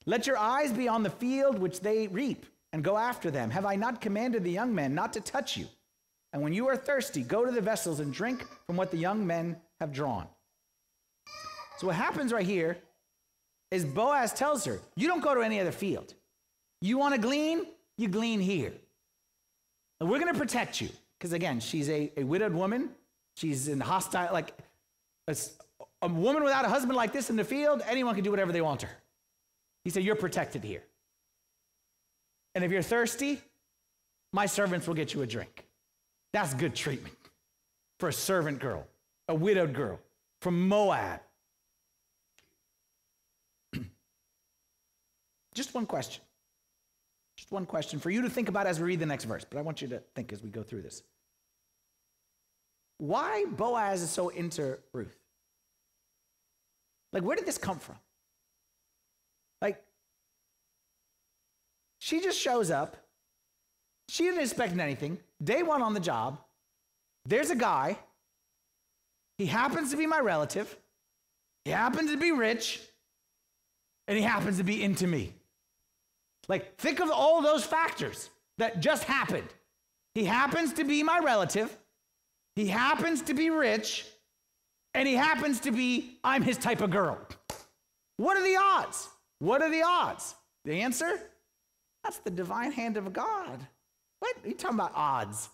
[0.06, 3.50] Let your eyes be on the field which they reap, and go after them.
[3.50, 5.66] Have I not commanded the young men not to touch you?
[6.32, 9.26] And when you are thirsty, go to the vessels and drink from what the young
[9.26, 10.26] men have drawn.
[11.78, 12.78] So what happens right here
[13.70, 16.14] is Boaz tells her, You don't go to any other field.
[16.80, 17.66] You want to glean?
[17.96, 18.72] You glean here.
[20.00, 20.88] And we're going to protect you.
[21.18, 22.90] Because again, she's a, a widowed woman.
[23.36, 24.52] She's in hostile, like
[25.26, 25.36] a,
[26.02, 28.60] a woman without a husband like this in the field, anyone can do whatever they
[28.60, 28.96] want to her.
[29.84, 30.82] He said, You're protected here.
[32.54, 33.40] And if you're thirsty,
[34.32, 35.66] my servants will get you a drink.
[36.32, 37.16] That's good treatment
[37.98, 38.86] for a servant girl,
[39.28, 39.98] a widowed girl
[40.40, 41.20] from Moab.
[45.54, 46.22] Just one question.
[47.36, 49.58] Just one question for you to think about as we read the next verse, but
[49.58, 51.02] I want you to think as we go through this.
[52.98, 55.16] Why Boaz is so into Ruth?
[57.12, 57.96] Like, where did this come from?
[59.60, 59.82] Like,
[61.98, 62.96] she just shows up.
[64.08, 65.18] She didn't expect anything.
[65.42, 66.38] Day one on the job.
[67.24, 67.98] There's a guy.
[69.38, 70.76] He happens to be my relative.
[71.64, 72.80] He happens to be rich.
[74.06, 75.32] And he happens to be into me.
[76.48, 79.48] Like, think of all those factors that just happened.
[80.14, 81.76] He happens to be my relative.
[82.54, 84.06] He happens to be rich.
[84.94, 87.18] And he happens to be, I'm his type of girl.
[88.16, 89.08] What are the odds?
[89.40, 90.34] What are the odds?
[90.64, 91.20] The answer?
[92.04, 93.66] That's the divine hand of God.
[94.20, 95.48] What are you talking about odds?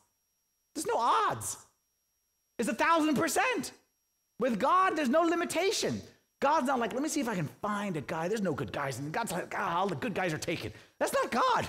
[0.75, 1.57] There's no odds.
[2.59, 3.73] It's a thousand percent.
[4.39, 6.03] With God, there's no limitation.
[6.41, 8.29] God's not like, let me see if I can find a guy.
[8.29, 8.99] There's no good guys.
[8.99, 10.73] And God's like, ah, all the good guys are taken.
[10.99, 11.69] That's not God.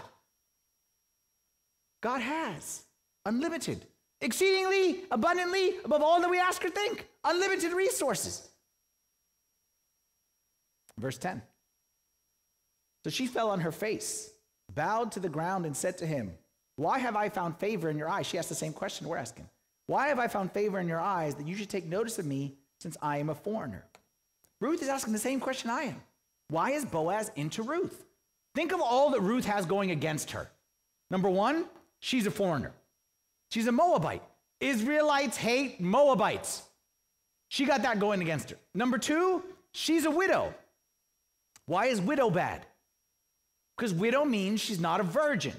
[2.02, 2.84] God has
[3.26, 3.86] unlimited,
[4.22, 8.48] exceedingly, abundantly, above all that we ask or think, unlimited resources.
[10.98, 11.42] Verse 10.
[13.04, 14.32] So she fell on her face,
[14.74, 16.32] bowed to the ground, and said to him,
[16.78, 18.26] Why have I found favor in your eyes?
[18.26, 19.50] She asked the same question we're asking.
[19.88, 22.56] Why have I found favor in your eyes that you should take notice of me
[22.80, 23.86] since I am a foreigner?
[24.62, 26.02] Ruth is asking the same question I am.
[26.50, 28.06] Why is Boaz into Ruth?
[28.56, 30.50] Think of all that Ruth has going against her.
[31.10, 31.66] Number one,
[32.00, 32.72] she's a foreigner.
[33.50, 34.24] She's a Moabite.
[34.60, 36.62] Israelites hate Moabites.
[37.50, 38.58] She got that going against her.
[38.76, 39.44] Number two,
[39.74, 40.54] she's a widow.
[41.66, 42.66] Why is widow bad?
[43.76, 45.56] Because widow means she's not a virgin.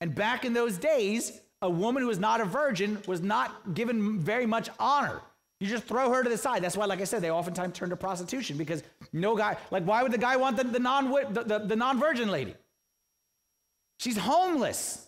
[0.00, 4.18] And back in those days, a woman who was not a virgin was not given
[4.18, 5.22] very much honor.
[5.62, 6.60] You just throw her to the side.
[6.60, 10.02] That's why, like I said, they oftentimes turn to prostitution because no guy, like, why
[10.02, 12.56] would the guy want the, the, non, the, the, the non-virgin lady?
[14.00, 15.06] She's homeless.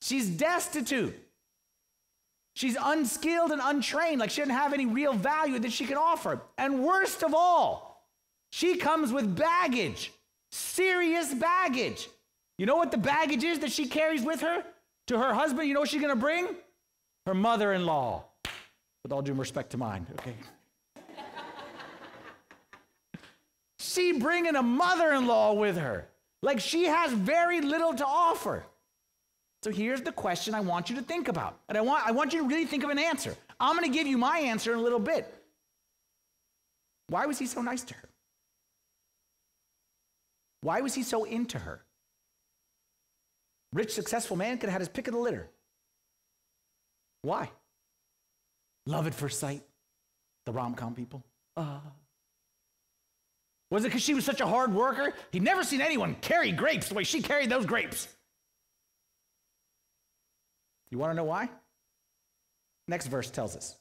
[0.00, 1.14] She's destitute.
[2.54, 4.18] She's unskilled and untrained.
[4.18, 6.40] Like, she doesn't have any real value that she can offer.
[6.56, 8.08] And worst of all,
[8.48, 10.10] she comes with baggage,
[10.52, 12.08] serious baggage.
[12.56, 14.64] You know what the baggage is that she carries with her
[15.08, 15.68] to her husband?
[15.68, 16.46] You know what she's going to bring?
[17.26, 18.24] Her mother in law
[19.02, 20.34] with all due respect to mine, okay?
[23.78, 26.08] she bringing a mother-in-law with her.
[26.42, 28.64] Like she has very little to offer.
[29.62, 31.58] So here's the question I want you to think about.
[31.68, 33.36] And I want, I want you to really think of an answer.
[33.60, 35.32] I'm going to give you my answer in a little bit.
[37.08, 38.08] Why was he so nice to her?
[40.62, 41.84] Why was he so into her?
[43.72, 45.48] Rich, successful man could have had his pick of the litter.
[47.22, 47.50] Why?
[48.86, 49.62] Love at first sight,
[50.46, 51.24] the rom com people.
[51.56, 51.80] Uh.
[53.70, 55.14] Was it because she was such a hard worker?
[55.30, 58.06] He'd never seen anyone carry grapes the way she carried those grapes.
[60.90, 61.48] You want to know why?
[62.86, 63.76] Next verse tells us.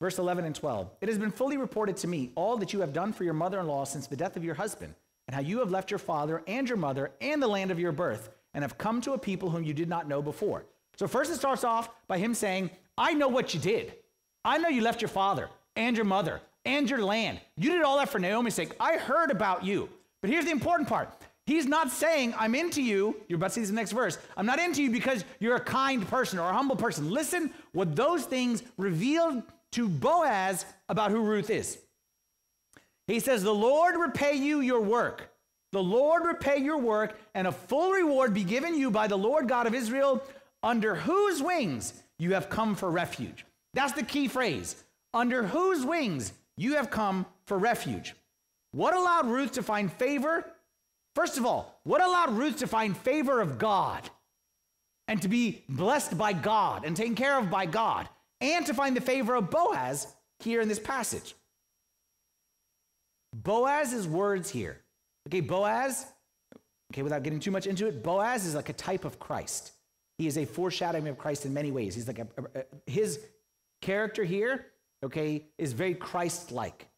[0.00, 0.90] Verse 11 and 12.
[1.00, 3.60] It has been fully reported to me all that you have done for your mother
[3.60, 4.94] in law since the death of your husband,
[5.28, 7.92] and how you have left your father and your mother and the land of your
[7.92, 10.66] birth, and have come to a people whom you did not know before.
[10.96, 13.94] So, first it starts off by him saying, I know what you did.
[14.44, 17.40] I know you left your father and your mother and your land.
[17.56, 18.72] You did all that for Naomi's sake.
[18.78, 19.88] I heard about you.
[20.20, 21.10] But here's the important part.
[21.46, 23.16] He's not saying, I'm into you.
[23.28, 24.16] You're about to see this next verse.
[24.36, 27.10] I'm not into you because you're a kind person or a humble person.
[27.10, 31.78] Listen what those things revealed to Boaz about who Ruth is.
[33.06, 35.30] He says, The Lord repay you your work.
[35.72, 39.48] The Lord repay your work, and a full reward be given you by the Lord
[39.48, 40.22] God of Israel,
[40.62, 43.44] under whose wings you have come for refuge.
[43.74, 44.76] That's the key phrase.
[45.12, 48.14] Under whose wings you have come for refuge.
[48.72, 50.44] What allowed Ruth to find favor?
[51.14, 54.08] First of all, what allowed Ruth to find favor of God
[55.06, 58.08] and to be blessed by God and taken care of by God
[58.40, 60.08] and to find the favor of Boaz
[60.40, 61.34] here in this passage?
[63.32, 64.80] Boaz's words here.
[65.28, 66.06] Okay, Boaz,
[66.92, 69.72] okay, without getting too much into it, Boaz is like a type of Christ.
[70.18, 71.94] He is a foreshadowing of Christ in many ways.
[71.94, 73.20] He's like a, a, a, his
[73.82, 74.66] character here,
[75.02, 76.88] okay, is very Christ-like.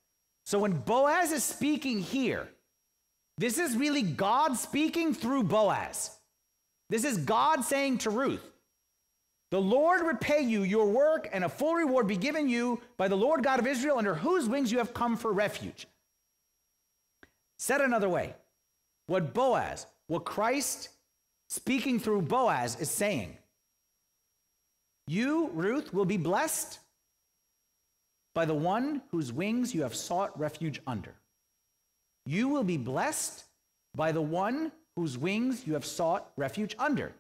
[0.45, 2.49] So when Boaz is speaking here,
[3.39, 6.11] this is really God speaking through Boaz.
[6.89, 8.49] This is God saying to Ruth,
[9.51, 13.17] the Lord repay you your work and a full reward be given you by the
[13.17, 15.87] Lord God of Israel, under whose wings you have come for refuge.
[17.59, 18.35] Said another way,
[19.07, 20.91] what Boaz, what Christ
[21.49, 23.37] speaking through Boaz, is saying,
[25.07, 26.79] You, Ruth, will be blessed
[28.35, 31.15] by the one whose wings you have sought refuge under.
[32.27, 33.45] You will be blessed
[33.95, 37.13] by the one whose wings you have sought refuge under.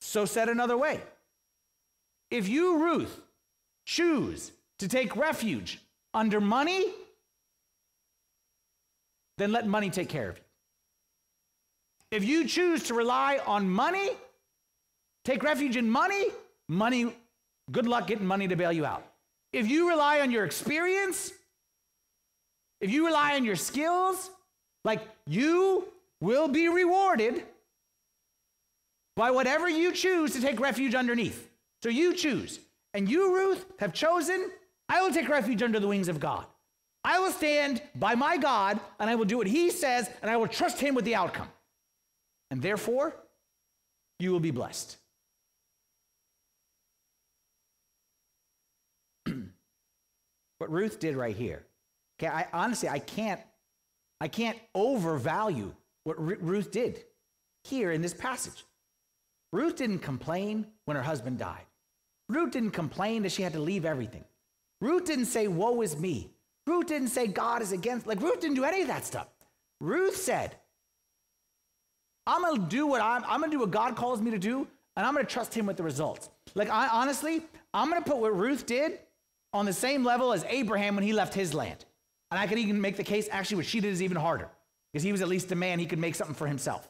[0.00, 1.00] So said another way.
[2.30, 3.20] If you, Ruth,
[3.84, 5.80] choose to take refuge
[6.14, 6.86] under money,
[9.38, 10.42] then let money take care of you.
[12.10, 14.10] If you choose to rely on money,
[15.24, 16.28] take refuge in money,
[16.68, 17.14] money,
[17.70, 19.04] good luck getting money to bail you out.
[19.52, 21.32] If you rely on your experience,
[22.80, 24.30] if you rely on your skills,
[24.84, 25.88] like you
[26.20, 27.44] will be rewarded
[29.16, 31.50] by whatever you choose to take refuge underneath.
[31.82, 32.60] So you choose.
[32.94, 34.50] And you, Ruth, have chosen,
[34.88, 36.46] I will take refuge under the wings of God.
[37.04, 40.36] I will stand by my God and I will do what he says and I
[40.36, 41.48] will trust him with the outcome.
[42.50, 43.14] And therefore,
[44.18, 44.96] you will be blessed.
[50.58, 51.64] what Ruth did right here.
[52.18, 53.40] Okay, I honestly I can't
[54.20, 55.72] I can't overvalue
[56.04, 57.04] what Ruth did
[57.64, 58.64] here in this passage.
[59.52, 61.64] Ruth didn't complain when her husband died.
[62.28, 64.24] Ruth didn't complain that she had to leave everything.
[64.80, 66.30] Ruth didn't say, Woe is me.
[66.66, 68.06] Ruth didn't say, God is against.
[68.06, 69.28] Like, Ruth didn't do any of that stuff.
[69.80, 70.56] Ruth said,
[72.28, 75.06] I'm to do what I'm, I'm to do what God calls me to do, and
[75.06, 76.28] I'm to trust Him with the results.
[76.54, 78.98] Like, I honestly, I'm to put what Ruth did
[79.52, 81.84] on the same level as Abraham when he left his land.
[82.30, 84.50] And I could even make the case, actually, what she did is even harder
[84.92, 86.88] because he was at least a man, he could make something for himself.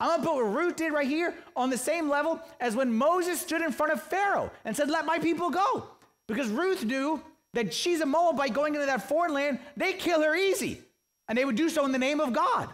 [0.00, 3.40] I'm gonna put what Ruth did right here on the same level as when Moses
[3.40, 5.88] stood in front of Pharaoh and said, Let my people go.
[6.26, 7.22] Because Ruth knew
[7.54, 10.82] that she's a Moabite going into that foreign land, they kill her easy.
[11.28, 12.68] And they would do so in the name of God.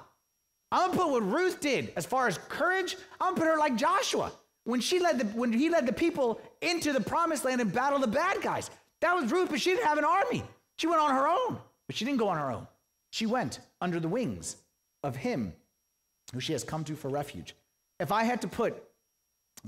[0.72, 3.76] I'm gonna put what Ruth did as far as courage, I'm gonna put her like
[3.76, 4.33] Joshua.
[4.64, 8.02] When she led the when he led the people into the promised land and battled
[8.02, 8.70] the bad guys.
[9.00, 10.42] That was Ruth, but she didn't have an army.
[10.76, 11.59] She went on her own.
[11.87, 12.68] But she didn't go on her own.
[13.11, 14.56] She went under the wings
[15.02, 15.52] of him
[16.33, 17.56] who she has come to for refuge.
[17.98, 18.80] If I had to put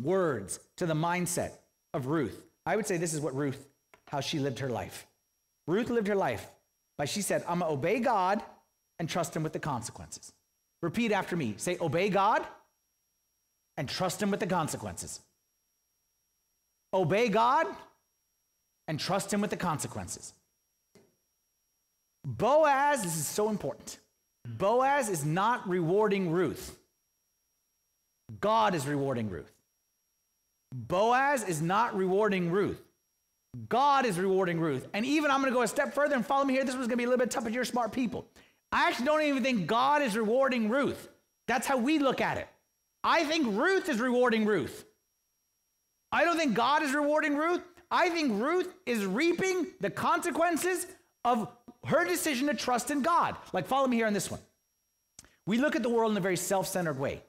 [0.00, 1.52] words to the mindset
[1.92, 3.66] of Ruth, I would say this is what Ruth,
[4.06, 5.06] how she lived her life.
[5.66, 6.46] Ruth lived her life
[6.96, 8.40] by she said, I'm gonna obey God
[9.00, 10.32] and trust him with the consequences.
[10.82, 11.54] Repeat after me.
[11.56, 12.44] Say, obey God
[13.76, 15.20] and trust him with the consequences.
[16.92, 17.66] Obey God
[18.88, 20.34] and trust him with the consequences.
[22.24, 23.98] Boaz, this is so important.
[24.44, 26.76] Boaz is not rewarding Ruth.
[28.40, 29.52] God is rewarding Ruth.
[30.72, 32.82] Boaz is not rewarding Ruth.
[33.68, 34.86] God is rewarding Ruth.
[34.94, 36.64] And even I'm going to go a step further and follow me here.
[36.64, 38.26] This was going to be a little bit tough, but you're smart people.
[38.72, 41.08] I actually don't even think God is rewarding Ruth.
[41.46, 42.48] That's how we look at it.
[43.04, 44.84] I think Ruth is rewarding Ruth.
[46.10, 47.62] I don't think God is rewarding Ruth.
[47.90, 50.86] I think Ruth is reaping the consequences
[51.24, 51.48] of
[51.84, 53.36] her decision to trust in God.
[53.52, 54.40] Like, follow me here on this one.
[55.46, 57.22] We look at the world in a very self centered way.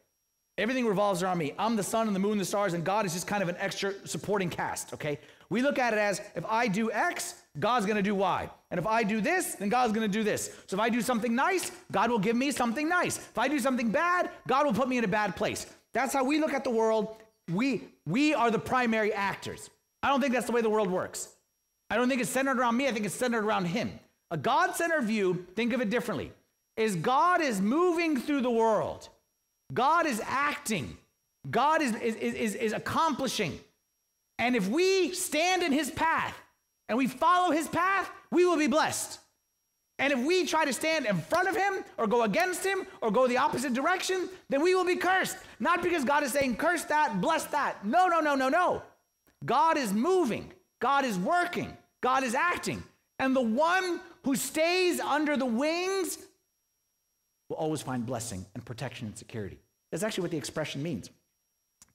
[0.58, 1.53] Everything revolves around me.
[1.58, 3.49] I'm the sun and the moon, and the stars, and God is just kind of
[3.49, 5.19] an extra supporting cast, okay?
[5.49, 8.49] We look at it as if I do X, God's gonna do Y.
[8.71, 10.51] And if I do this, then God's gonna do this.
[10.67, 13.17] So if I do something nice, God will give me something nice.
[13.17, 15.67] If I do something bad, God will put me in a bad place.
[15.93, 17.15] That's how we look at the world.
[17.51, 19.69] We, we are the primary actors.
[20.01, 21.29] I don't think that's the way the world works.
[21.89, 23.99] I don't think it's centered around me, I think it's centered around Him.
[24.31, 26.31] A God centered view, think of it differently,
[26.75, 29.09] is God is moving through the world.
[29.73, 30.97] God is acting.
[31.49, 33.59] God is, is, is, is accomplishing.
[34.39, 36.35] And if we stand in his path
[36.89, 39.19] and we follow his path, we will be blessed.
[40.00, 43.12] And if we try to stand in front of him or go against him or
[43.12, 45.38] go the opposite direction, then we will be cursed.
[45.60, 47.86] Not because God is saying, curse that, bless that.
[47.86, 48.82] No, no, no, no, no.
[49.46, 52.84] God is moving, God is working, God is acting.
[53.19, 56.17] And the one who stays under the wings
[57.50, 59.60] will always find blessing and protection and security.
[59.91, 61.10] That's actually what the expression means.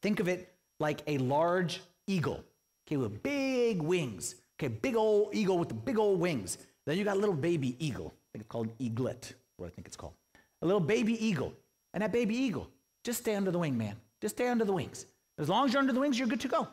[0.03, 2.45] Think of it like a large eagle,
[2.86, 4.36] okay, with big wings.
[4.59, 6.59] Okay, big old eagle with the big old wings.
[6.84, 8.06] Then you got a little baby eagle.
[8.06, 10.14] I think it's called eaglet, what I think it's called.
[10.62, 11.54] A little baby eagle.
[11.94, 12.68] And that baby eagle,
[13.04, 13.96] just stay under the wing, man.
[14.20, 15.06] Just stay under the wings.
[15.38, 16.66] As long as you're under the wings, you're good to go.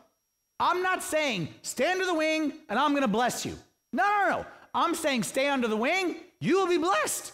[0.58, 3.56] I'm not saying stay under the wing and I'm going to bless you.
[3.92, 4.46] No, no, no.
[4.74, 7.32] I'm saying stay under the wing, you will be blessed.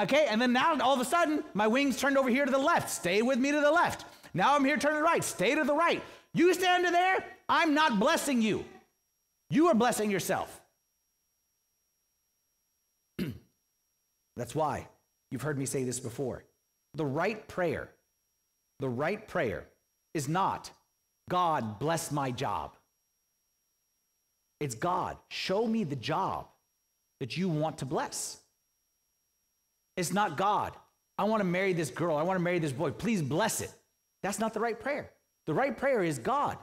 [0.00, 2.58] Okay, and then now all of a sudden, my wings turned over here to the
[2.58, 2.88] left.
[2.88, 4.06] Stay with me to the left.
[4.32, 5.22] Now I'm here turning right.
[5.22, 6.02] Stay to the right.
[6.32, 8.64] You stay under there, I'm not blessing you.
[9.50, 10.60] You are blessing yourself.
[14.36, 14.88] That's why
[15.30, 16.44] you've heard me say this before.
[16.94, 17.90] The right prayer,
[18.78, 19.66] the right prayer
[20.14, 20.70] is not,
[21.28, 22.76] God, bless my job.
[24.60, 26.46] It's God, show me the job
[27.18, 28.38] that you want to bless.
[29.96, 30.72] It's not God,
[31.18, 33.72] I want to marry this girl, I want to marry this boy, please bless it.
[34.22, 35.10] That's not the right prayer.
[35.46, 36.56] The right prayer is God,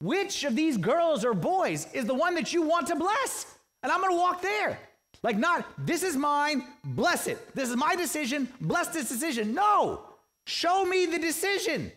[0.00, 3.58] which of these girls or boys is the one that you want to bless?
[3.82, 4.78] And I'm going to walk there.
[5.22, 7.54] Like, not, this is mine, bless it.
[7.54, 9.52] This is my decision, bless this decision.
[9.52, 10.02] No,
[10.46, 11.90] show me the decision.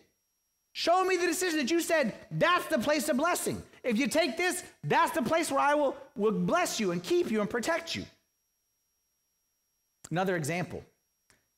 [0.72, 3.62] Show me the decision that you said, that's the place of blessing.
[3.84, 7.30] If you take this, that's the place where I will, will bless you and keep
[7.30, 8.04] you and protect you.
[10.10, 10.82] Another example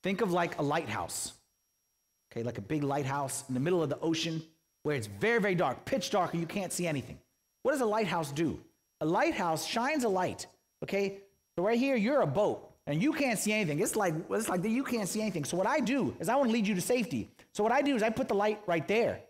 [0.03, 1.33] think of like a lighthouse,
[2.31, 4.43] okay, like a big lighthouse in the middle of the ocean
[4.85, 7.17] where it's very, very dark, pitch dark, and you can't see anything.
[7.63, 8.59] What does a lighthouse do?
[9.01, 10.45] A lighthouse shines a light,
[10.83, 11.21] okay?
[11.55, 13.79] So right here, you're a boat and you can't see anything.
[13.79, 15.43] It's like it's like you can't see anything.
[15.43, 17.31] So what I do is I want to lead you to safety.
[17.51, 19.21] So what I do is I put the light right there,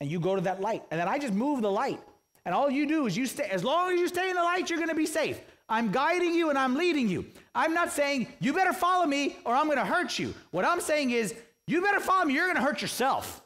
[0.00, 2.00] and you go to that light, and then I just move the light.
[2.44, 3.44] And all you do is you stay.
[3.44, 5.40] As long as you stay in the light, you're going to be safe.
[5.68, 7.24] I'm guiding you and I'm leading you.
[7.54, 10.34] I'm not saying you better follow me or I'm going to hurt you.
[10.50, 11.34] What I'm saying is
[11.68, 12.34] you better follow me.
[12.34, 13.43] You're going to hurt yourself.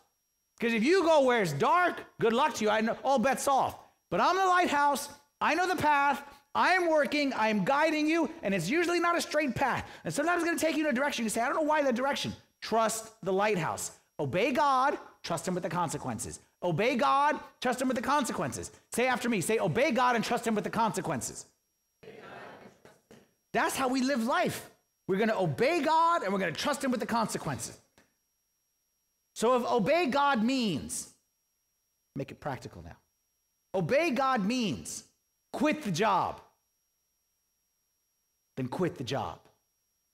[0.59, 2.71] Because if you go where it's dark, good luck to you.
[2.71, 3.79] I know all bets off.
[4.11, 5.09] But I'm the lighthouse.
[5.41, 6.23] I know the path.
[6.55, 9.89] I am working, I am guiding you, and it's usually not a straight path.
[10.05, 11.25] And sometimes it's going to take you in a direction.
[11.25, 12.33] You say, I don't know why that direction.
[12.61, 13.93] Trust the lighthouse.
[14.19, 16.41] Obey God, trust Him with the consequences.
[16.63, 18.73] Obey God, trust Him with the consequences.
[18.93, 21.47] Say after me, say, Obey God and trust Him with the consequences.
[23.53, 24.69] That's how we live life.
[25.07, 27.79] We're going to obey God and we're going to trust Him with the consequences.
[29.39, 31.15] So if obey God means,
[32.17, 32.97] make it practical now.
[33.75, 35.05] Obey God means
[35.53, 36.41] quit the job
[38.59, 39.39] then quit the job.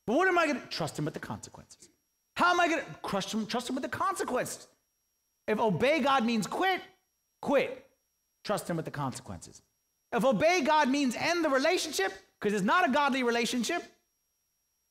[0.06, 1.88] But what am I going to trust him with the consequences?
[2.36, 4.68] How am I going to trust him, trust him with the consequences?
[5.48, 6.82] If obey God means quit,
[7.40, 7.86] quit.
[8.44, 9.62] Trust him with the consequences.
[10.12, 13.82] If obey God means end the relationship, because it's not a godly relationship,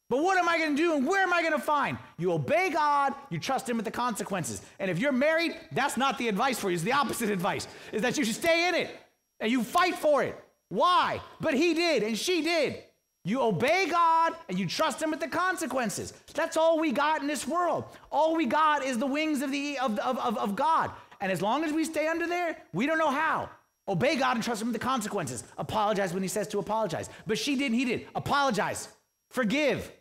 [0.10, 1.98] but what am I going to do and where am I going to find?
[2.18, 4.62] You obey God, you trust him with the consequences.
[4.80, 6.76] And if you're married, that's not the advice for you.
[6.76, 8.96] It's the opposite advice, is that you should stay in it
[9.40, 10.38] and you fight for it.
[10.70, 11.22] Why?
[11.40, 12.84] But he did and she did.
[13.26, 16.14] You obey God and you trust Him with the consequences.
[16.34, 17.86] That's all we got in this world.
[18.12, 20.92] All we got is the wings of, the, of, of, of, of God.
[21.22, 23.50] And as long as we stay under there, we don't know how.
[23.88, 25.46] Obey God and trust Him with the consequences.
[25.58, 27.10] Apologize when He says to apologize.
[27.26, 28.08] But she didn't, he did.
[28.14, 28.90] Apologize.
[29.34, 29.92] Forgive.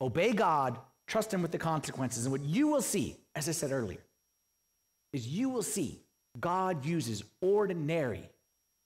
[0.00, 2.24] Obey God, trust Him with the consequences.
[2.24, 4.00] And what you will see, as I said earlier,
[5.12, 6.00] is you will see
[6.40, 8.28] God uses ordinary,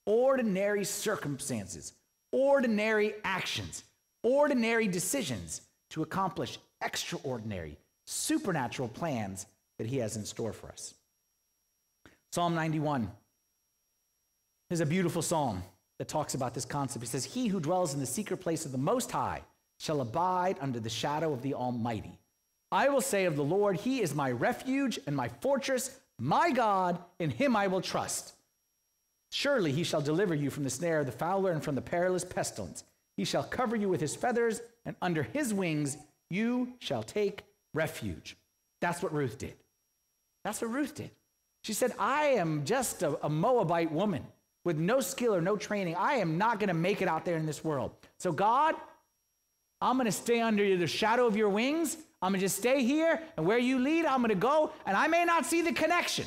[0.05, 1.93] ordinary circumstances
[2.35, 3.85] ordinary actions,
[4.25, 5.61] ordinary decisions
[5.91, 9.47] to accomplish extraordinary, supernatural plans
[9.79, 10.95] that He has in store for us.
[12.33, 13.09] Psalm 91
[14.71, 15.62] is a beautiful psalm
[15.99, 17.05] that talks about this concept.
[17.05, 19.43] He says, He who dwells in the secret place of the Most High
[19.79, 22.19] shall abide under the shadow of the Almighty.
[22.73, 26.99] I will say of the Lord, He is my refuge and my fortress, my God,
[27.19, 28.35] in Him I will trust.
[29.35, 32.25] Surely he shall deliver you from the snare of the fowler and from the perilous
[32.25, 32.85] pestilence.
[33.17, 35.97] He shall cover you with his feathers, and under his wings
[36.31, 37.43] you shall take
[37.73, 38.37] refuge.
[38.81, 39.57] That's what Ruth did.
[40.45, 41.11] That's what Ruth did.
[41.65, 44.25] She said, I am just a, a Moabite woman
[44.65, 45.95] with no skill or no training.
[45.97, 47.93] I am not going to make it out there in this world.
[48.19, 48.75] So, God,
[49.81, 51.97] I'm going to stay under the shadow of your wings.
[52.23, 54.73] I'm going to just stay here, and where you lead, I'm going to go.
[54.87, 56.25] And I may not see the connection,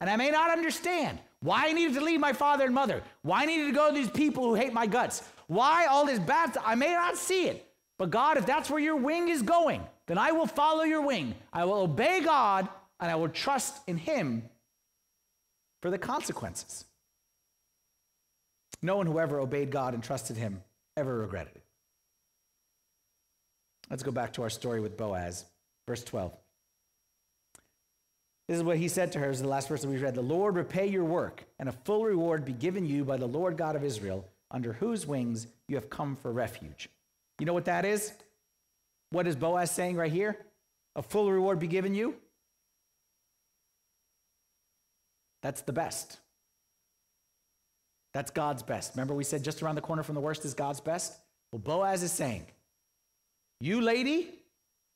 [0.00, 3.02] and I may not understand, why I needed to leave my father and mother.
[3.22, 5.22] Why I needed to go to these people who hate my guts.
[5.46, 6.64] Why all this bad stuff.
[6.66, 7.64] I may not see it.
[7.98, 11.34] But God, if that's where your wing is going, then I will follow your wing.
[11.52, 12.68] I will obey God
[13.00, 14.42] and I will trust in Him
[15.82, 16.85] for the consequences.
[18.86, 20.62] No one who ever obeyed God and trusted Him
[20.96, 21.62] ever regretted it.
[23.90, 25.44] Let's go back to our story with Boaz,
[25.88, 26.32] verse 12.
[28.46, 30.14] This is what he said to her, this is the last verse that we read.
[30.14, 33.56] The Lord repay your work, and a full reward be given you by the Lord
[33.56, 36.88] God of Israel, under whose wings you have come for refuge.
[37.40, 38.12] You know what that is?
[39.10, 40.38] What is Boaz saying right here?
[40.94, 42.14] A full reward be given you?
[45.42, 46.20] That's the best.
[48.16, 48.92] That's God's best.
[48.94, 51.12] Remember, we said just around the corner from the worst is God's best?
[51.52, 52.46] Well, Boaz is saying,
[53.60, 54.30] You lady,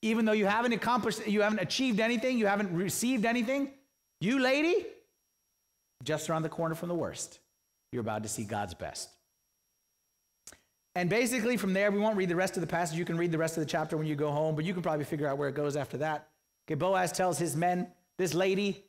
[0.00, 3.72] even though you haven't accomplished, you haven't achieved anything, you haven't received anything,
[4.22, 4.86] you lady,
[6.02, 7.40] just around the corner from the worst,
[7.92, 9.10] you're about to see God's best.
[10.94, 12.98] And basically, from there, we won't read the rest of the passage.
[12.98, 14.82] You can read the rest of the chapter when you go home, but you can
[14.82, 16.28] probably figure out where it goes after that.
[16.66, 18.86] Okay, Boaz tells his men, This lady,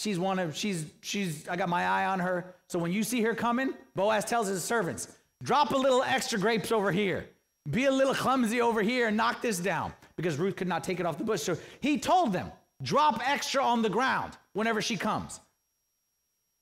[0.00, 2.54] She's one of, she's, she's, I got my eye on her.
[2.68, 6.72] So when you see her coming, Boaz tells his servants, drop a little extra grapes
[6.72, 7.28] over here.
[7.70, 11.00] Be a little clumsy over here and knock this down because Ruth could not take
[11.00, 11.42] it off the bush.
[11.42, 12.50] So he told them,
[12.82, 15.38] drop extra on the ground whenever she comes.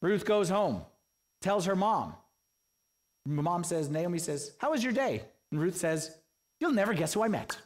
[0.03, 0.83] Ruth goes home,
[1.41, 2.15] tells her mom.
[3.25, 5.23] Mom says, Naomi says, How was your day?
[5.53, 6.11] And Ruth says,
[6.59, 7.57] You'll never guess who I met.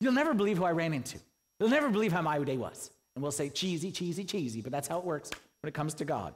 [0.00, 1.20] You'll never believe who I ran into.
[1.60, 2.90] You'll never believe how my day was.
[3.14, 6.04] And we'll say, cheesy, cheesy, cheesy, but that's how it works when it comes to
[6.04, 6.34] God.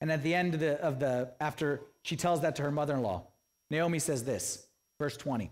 [0.00, 2.94] And at the end of the, of the after she tells that to her mother
[2.94, 3.24] in law,
[3.70, 4.66] Naomi says this,
[4.98, 5.50] verse 20.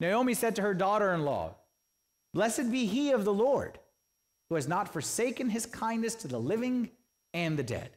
[0.00, 1.54] Naomi said to her daughter in law,
[2.32, 3.78] Blessed be he of the Lord,
[4.48, 6.90] who has not forsaken his kindness to the living
[7.32, 7.90] and the dead.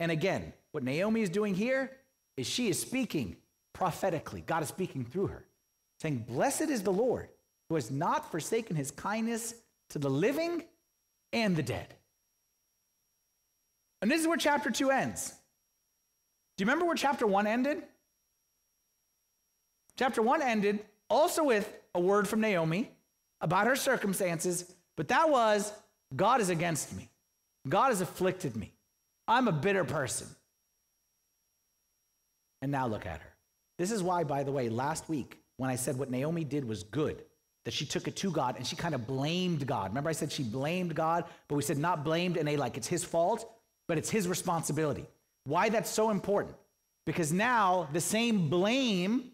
[0.00, 1.92] And again, what Naomi is doing here
[2.36, 3.36] is she is speaking
[3.74, 4.42] prophetically.
[4.46, 5.44] God is speaking through her,
[6.00, 7.28] saying, Blessed is the Lord,
[7.68, 9.54] who has not forsaken his kindness
[9.90, 10.64] to the living
[11.32, 11.94] and the dead.
[14.00, 15.32] And this is where chapter 2 ends.
[16.56, 17.82] Do you remember where chapter 1 ended?
[19.96, 22.90] Chapter 1 ended also with a word from Naomi
[23.40, 25.72] about her circumstances, but that was
[26.14, 27.10] God is against me.
[27.68, 28.72] God has afflicted me.
[29.28, 30.26] I'm a bitter person.
[32.60, 33.32] And now look at her.
[33.78, 36.82] This is why, by the way, last week when I said what Naomi did was
[36.82, 37.24] good,
[37.64, 39.90] that she took it to God and she kind of blamed God.
[39.90, 42.88] Remember, I said she blamed God, but we said not blamed in a like it's
[42.88, 43.48] his fault,
[43.88, 45.06] but it's his responsibility.
[45.44, 46.56] Why that's so important?
[47.06, 49.32] Because now the same blame,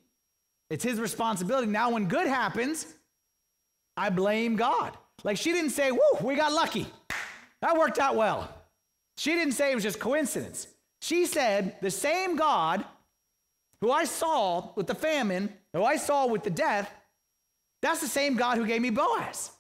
[0.70, 1.66] it's his responsibility.
[1.68, 2.86] Now, when good happens,
[3.96, 4.96] I blame God.
[5.24, 6.86] Like she didn't say, Whoa, we got lucky.
[7.60, 8.54] That worked out well.
[9.16, 10.68] She didn't say it was just coincidence.
[11.00, 12.84] She said, The same God
[13.80, 16.92] who I saw with the famine, who I saw with the death,
[17.82, 19.52] that's the same God who gave me Boaz.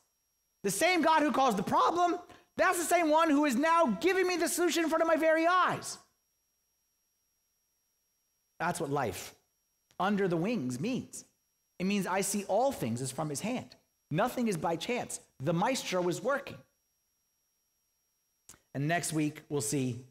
[0.64, 2.18] The same God who caused the problem,
[2.56, 5.16] that's the same one who is now giving me the solution in front of my
[5.16, 5.98] very eyes.
[8.58, 9.34] That's what life
[10.00, 11.24] under the wings means.
[11.78, 13.76] It means I see all things as from his hand.
[14.10, 15.20] Nothing is by chance.
[15.40, 16.56] The maestro is working.
[18.74, 20.04] And next week, we'll see.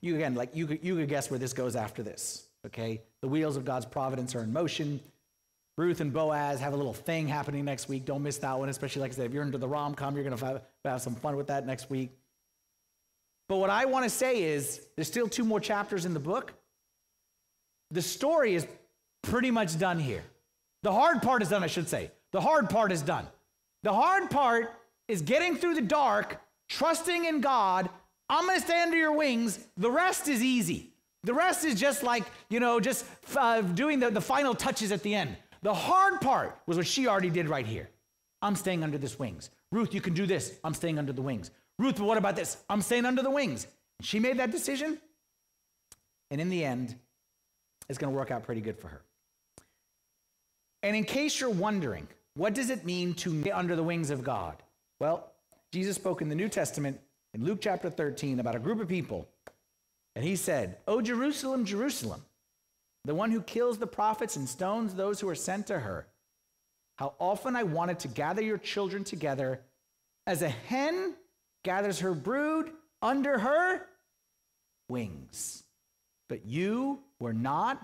[0.00, 2.48] You again, like you could, you could guess where this goes after this.
[2.66, 3.02] Okay?
[3.20, 5.00] The wheels of God's providence are in motion.
[5.76, 8.04] Ruth and Boaz have a little thing happening next week.
[8.04, 10.24] Don't miss that one, especially like I said, if you're into the rom com, you're
[10.24, 12.10] going to have some fun with that next week.
[13.48, 16.54] But what I want to say is there's still two more chapters in the book.
[17.90, 18.66] The story is
[19.22, 20.22] pretty much done here.
[20.82, 22.10] The hard part is done, I should say.
[22.32, 23.26] The hard part is done.
[23.82, 24.72] The hard part
[25.08, 27.90] is getting through the dark, trusting in God.
[28.28, 29.58] I'm going to stay under your wings.
[29.76, 30.94] The rest is easy.
[31.24, 33.06] The rest is just like, you know, just
[33.36, 35.36] uh, doing the, the final touches at the end.
[35.64, 37.88] The hard part was what she already did right here.
[38.42, 39.50] I'm staying under this wings.
[39.72, 40.58] Ruth, you can do this.
[40.62, 41.50] I'm staying under the wings.
[41.78, 42.58] Ruth, what about this?
[42.68, 43.66] I'm staying under the wings.
[44.02, 44.98] She made that decision.
[46.30, 46.94] And in the end,
[47.88, 49.02] it's going to work out pretty good for her.
[50.82, 54.22] And in case you're wondering, what does it mean to be under the wings of
[54.22, 54.62] God?
[55.00, 55.32] Well,
[55.72, 57.00] Jesus spoke in the New Testament
[57.32, 59.26] in Luke chapter 13 about a group of people
[60.14, 62.22] and he said, O Jerusalem, Jerusalem,
[63.04, 66.06] the one who kills the prophets and stones those who are sent to her,
[66.96, 69.60] how often I wanted to gather your children together
[70.26, 71.14] as a hen
[71.64, 72.70] gathers her brood
[73.02, 73.86] under her
[74.88, 75.64] wings.
[76.28, 77.80] But you were not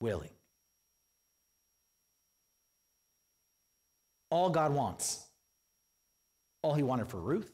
[0.00, 0.30] willing.
[4.30, 5.24] All God wants,
[6.62, 7.52] all he wanted for Ruth,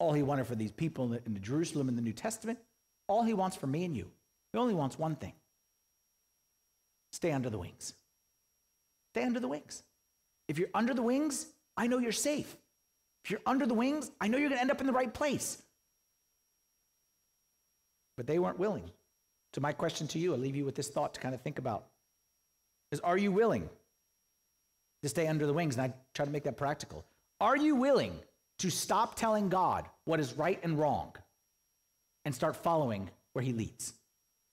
[0.00, 2.58] all he wanted for these people in, the, in the Jerusalem in the New Testament,
[3.06, 4.10] all he wants for me and you,
[4.52, 5.34] he only wants one thing
[7.12, 7.94] stay under the wings.
[9.12, 9.82] Stay under the wings.
[10.48, 11.46] If you're under the wings,
[11.76, 12.56] I know you're safe.
[13.24, 15.12] If you're under the wings, I know you're going to end up in the right
[15.12, 15.62] place.
[18.16, 18.90] But they weren't willing.
[19.54, 21.58] So, my question to you, I'll leave you with this thought to kind of think
[21.58, 21.86] about
[22.92, 23.68] is Are you willing
[25.02, 25.76] to stay under the wings?
[25.76, 27.04] And I try to make that practical.
[27.40, 28.18] Are you willing
[28.58, 31.12] to stop telling God what is right and wrong
[32.24, 33.94] and start following where he leads?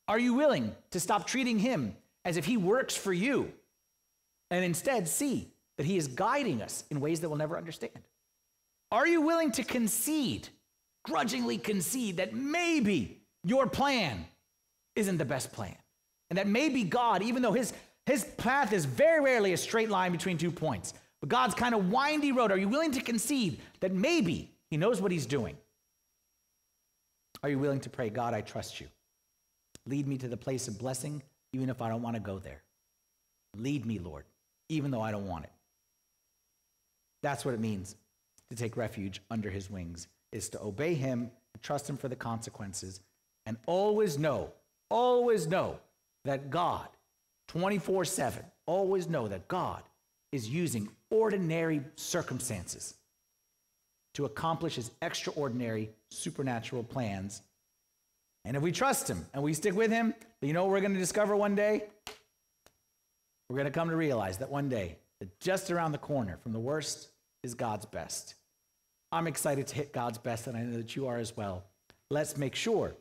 [0.08, 1.95] Are you willing to stop treating him
[2.28, 3.53] as if he works for you
[4.51, 8.03] and instead see that he is guiding us in ways that we'll never understand?
[8.91, 10.49] Are you willing to concede,
[11.05, 14.25] grudgingly concede, that maybe your plan
[14.97, 15.78] isn't the best plan?
[16.30, 17.71] And that maybe God, even though his,
[18.05, 21.89] his path is very rarely a straight line between two points, but God's kind of
[21.89, 25.55] windy road, are you willing to concede that maybe he knows what he's doing?
[27.41, 28.88] Are you willing to pray, God, I trust you?
[29.86, 31.23] Lead me to the place of blessing,
[31.58, 32.62] even if I don't want to go there.
[33.55, 34.26] Lead me, Lord,
[34.70, 35.51] even though I don't want it.
[37.24, 37.95] That's what it means
[38.51, 40.08] to take refuge under his wings.
[40.32, 41.32] is to obey him,
[41.64, 43.01] trust him for the consequences,
[43.47, 44.51] and always know,
[44.91, 45.80] always know
[46.26, 46.88] that God,
[47.47, 49.82] 24 7, always know that God
[50.32, 52.93] is using ordinary circumstances
[54.14, 57.41] to accomplish his extraordinary supernatural plans.
[58.48, 60.93] And if we trust him and we stick with him, you know what we're going
[60.93, 61.84] to discover one day?
[63.50, 66.54] We're going to come to realize that one day, that just around the corner from
[66.54, 67.10] the worst
[67.43, 68.36] is God's best.
[69.12, 71.66] I'm excited to hit God's best, and I know that you are as well.
[72.10, 72.95] Let's make sure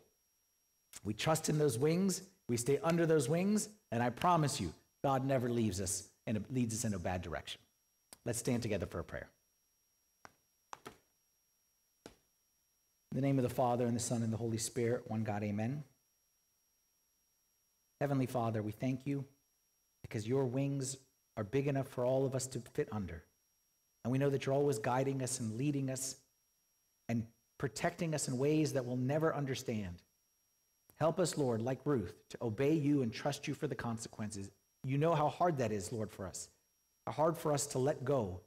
[1.04, 4.74] we trust in those wings, we stay under those wings, and I promise you,
[5.04, 7.60] God never leaves us and leads us in a bad direction.
[8.24, 9.28] Let's stand together for a prayer.
[13.12, 15.42] In the name of the Father, and the Son, and the Holy Spirit, one God,
[15.42, 15.84] amen.
[18.00, 19.24] Heavenly Father, we thank you
[20.02, 20.96] because your wings
[21.36, 23.24] are big enough for all of us to fit under.
[24.04, 26.16] And we know that you're always guiding us and leading us
[27.08, 27.26] and
[27.58, 30.02] protecting us in ways that we'll never understand.
[30.98, 34.50] Help us, Lord, like Ruth, to obey you and trust you for the consequences.
[34.84, 36.48] You know how hard that is, Lord, for us.
[37.06, 38.40] How hard for us to let go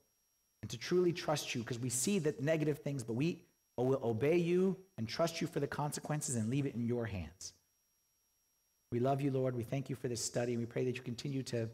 [0.62, 3.44] and to truly trust you because we see that negative things, but we
[3.86, 7.54] will obey you and trust you for the consequences and leave it in your hands.
[8.92, 9.56] We love you, Lord.
[9.56, 10.54] We thank you for this study.
[10.54, 11.70] And we pray that you continue to,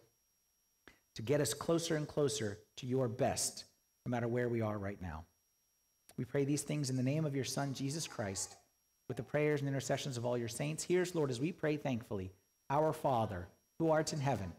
[1.16, 3.66] to get us closer and closer to your best,
[4.06, 5.24] no matter where we are right now.
[6.18, 8.56] We pray these things in the name of your Son, Jesus Christ,
[9.08, 10.84] with the prayers and intercessions of all your saints.
[10.84, 12.32] Here's, Lord, as we pray thankfully
[12.70, 13.48] Our Father,
[13.80, 14.52] who art in heaven,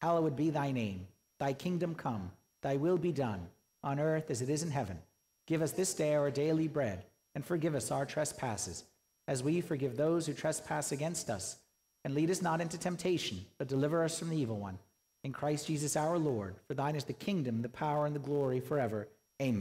[0.00, 1.06] hallowed be thy name.
[1.40, 2.30] Thy kingdom come,
[2.62, 3.48] thy will be done,
[3.82, 4.98] on earth as it is in heaven.
[5.46, 8.84] Give us this day our daily bread, and forgive us our trespasses,
[9.28, 11.56] as we forgive those who trespass against us
[12.04, 14.78] and lead us not into temptation, but deliver us from the evil one.
[15.24, 18.60] In Christ Jesus our Lord, for thine is the kingdom, the power, and the glory
[18.60, 19.08] forever.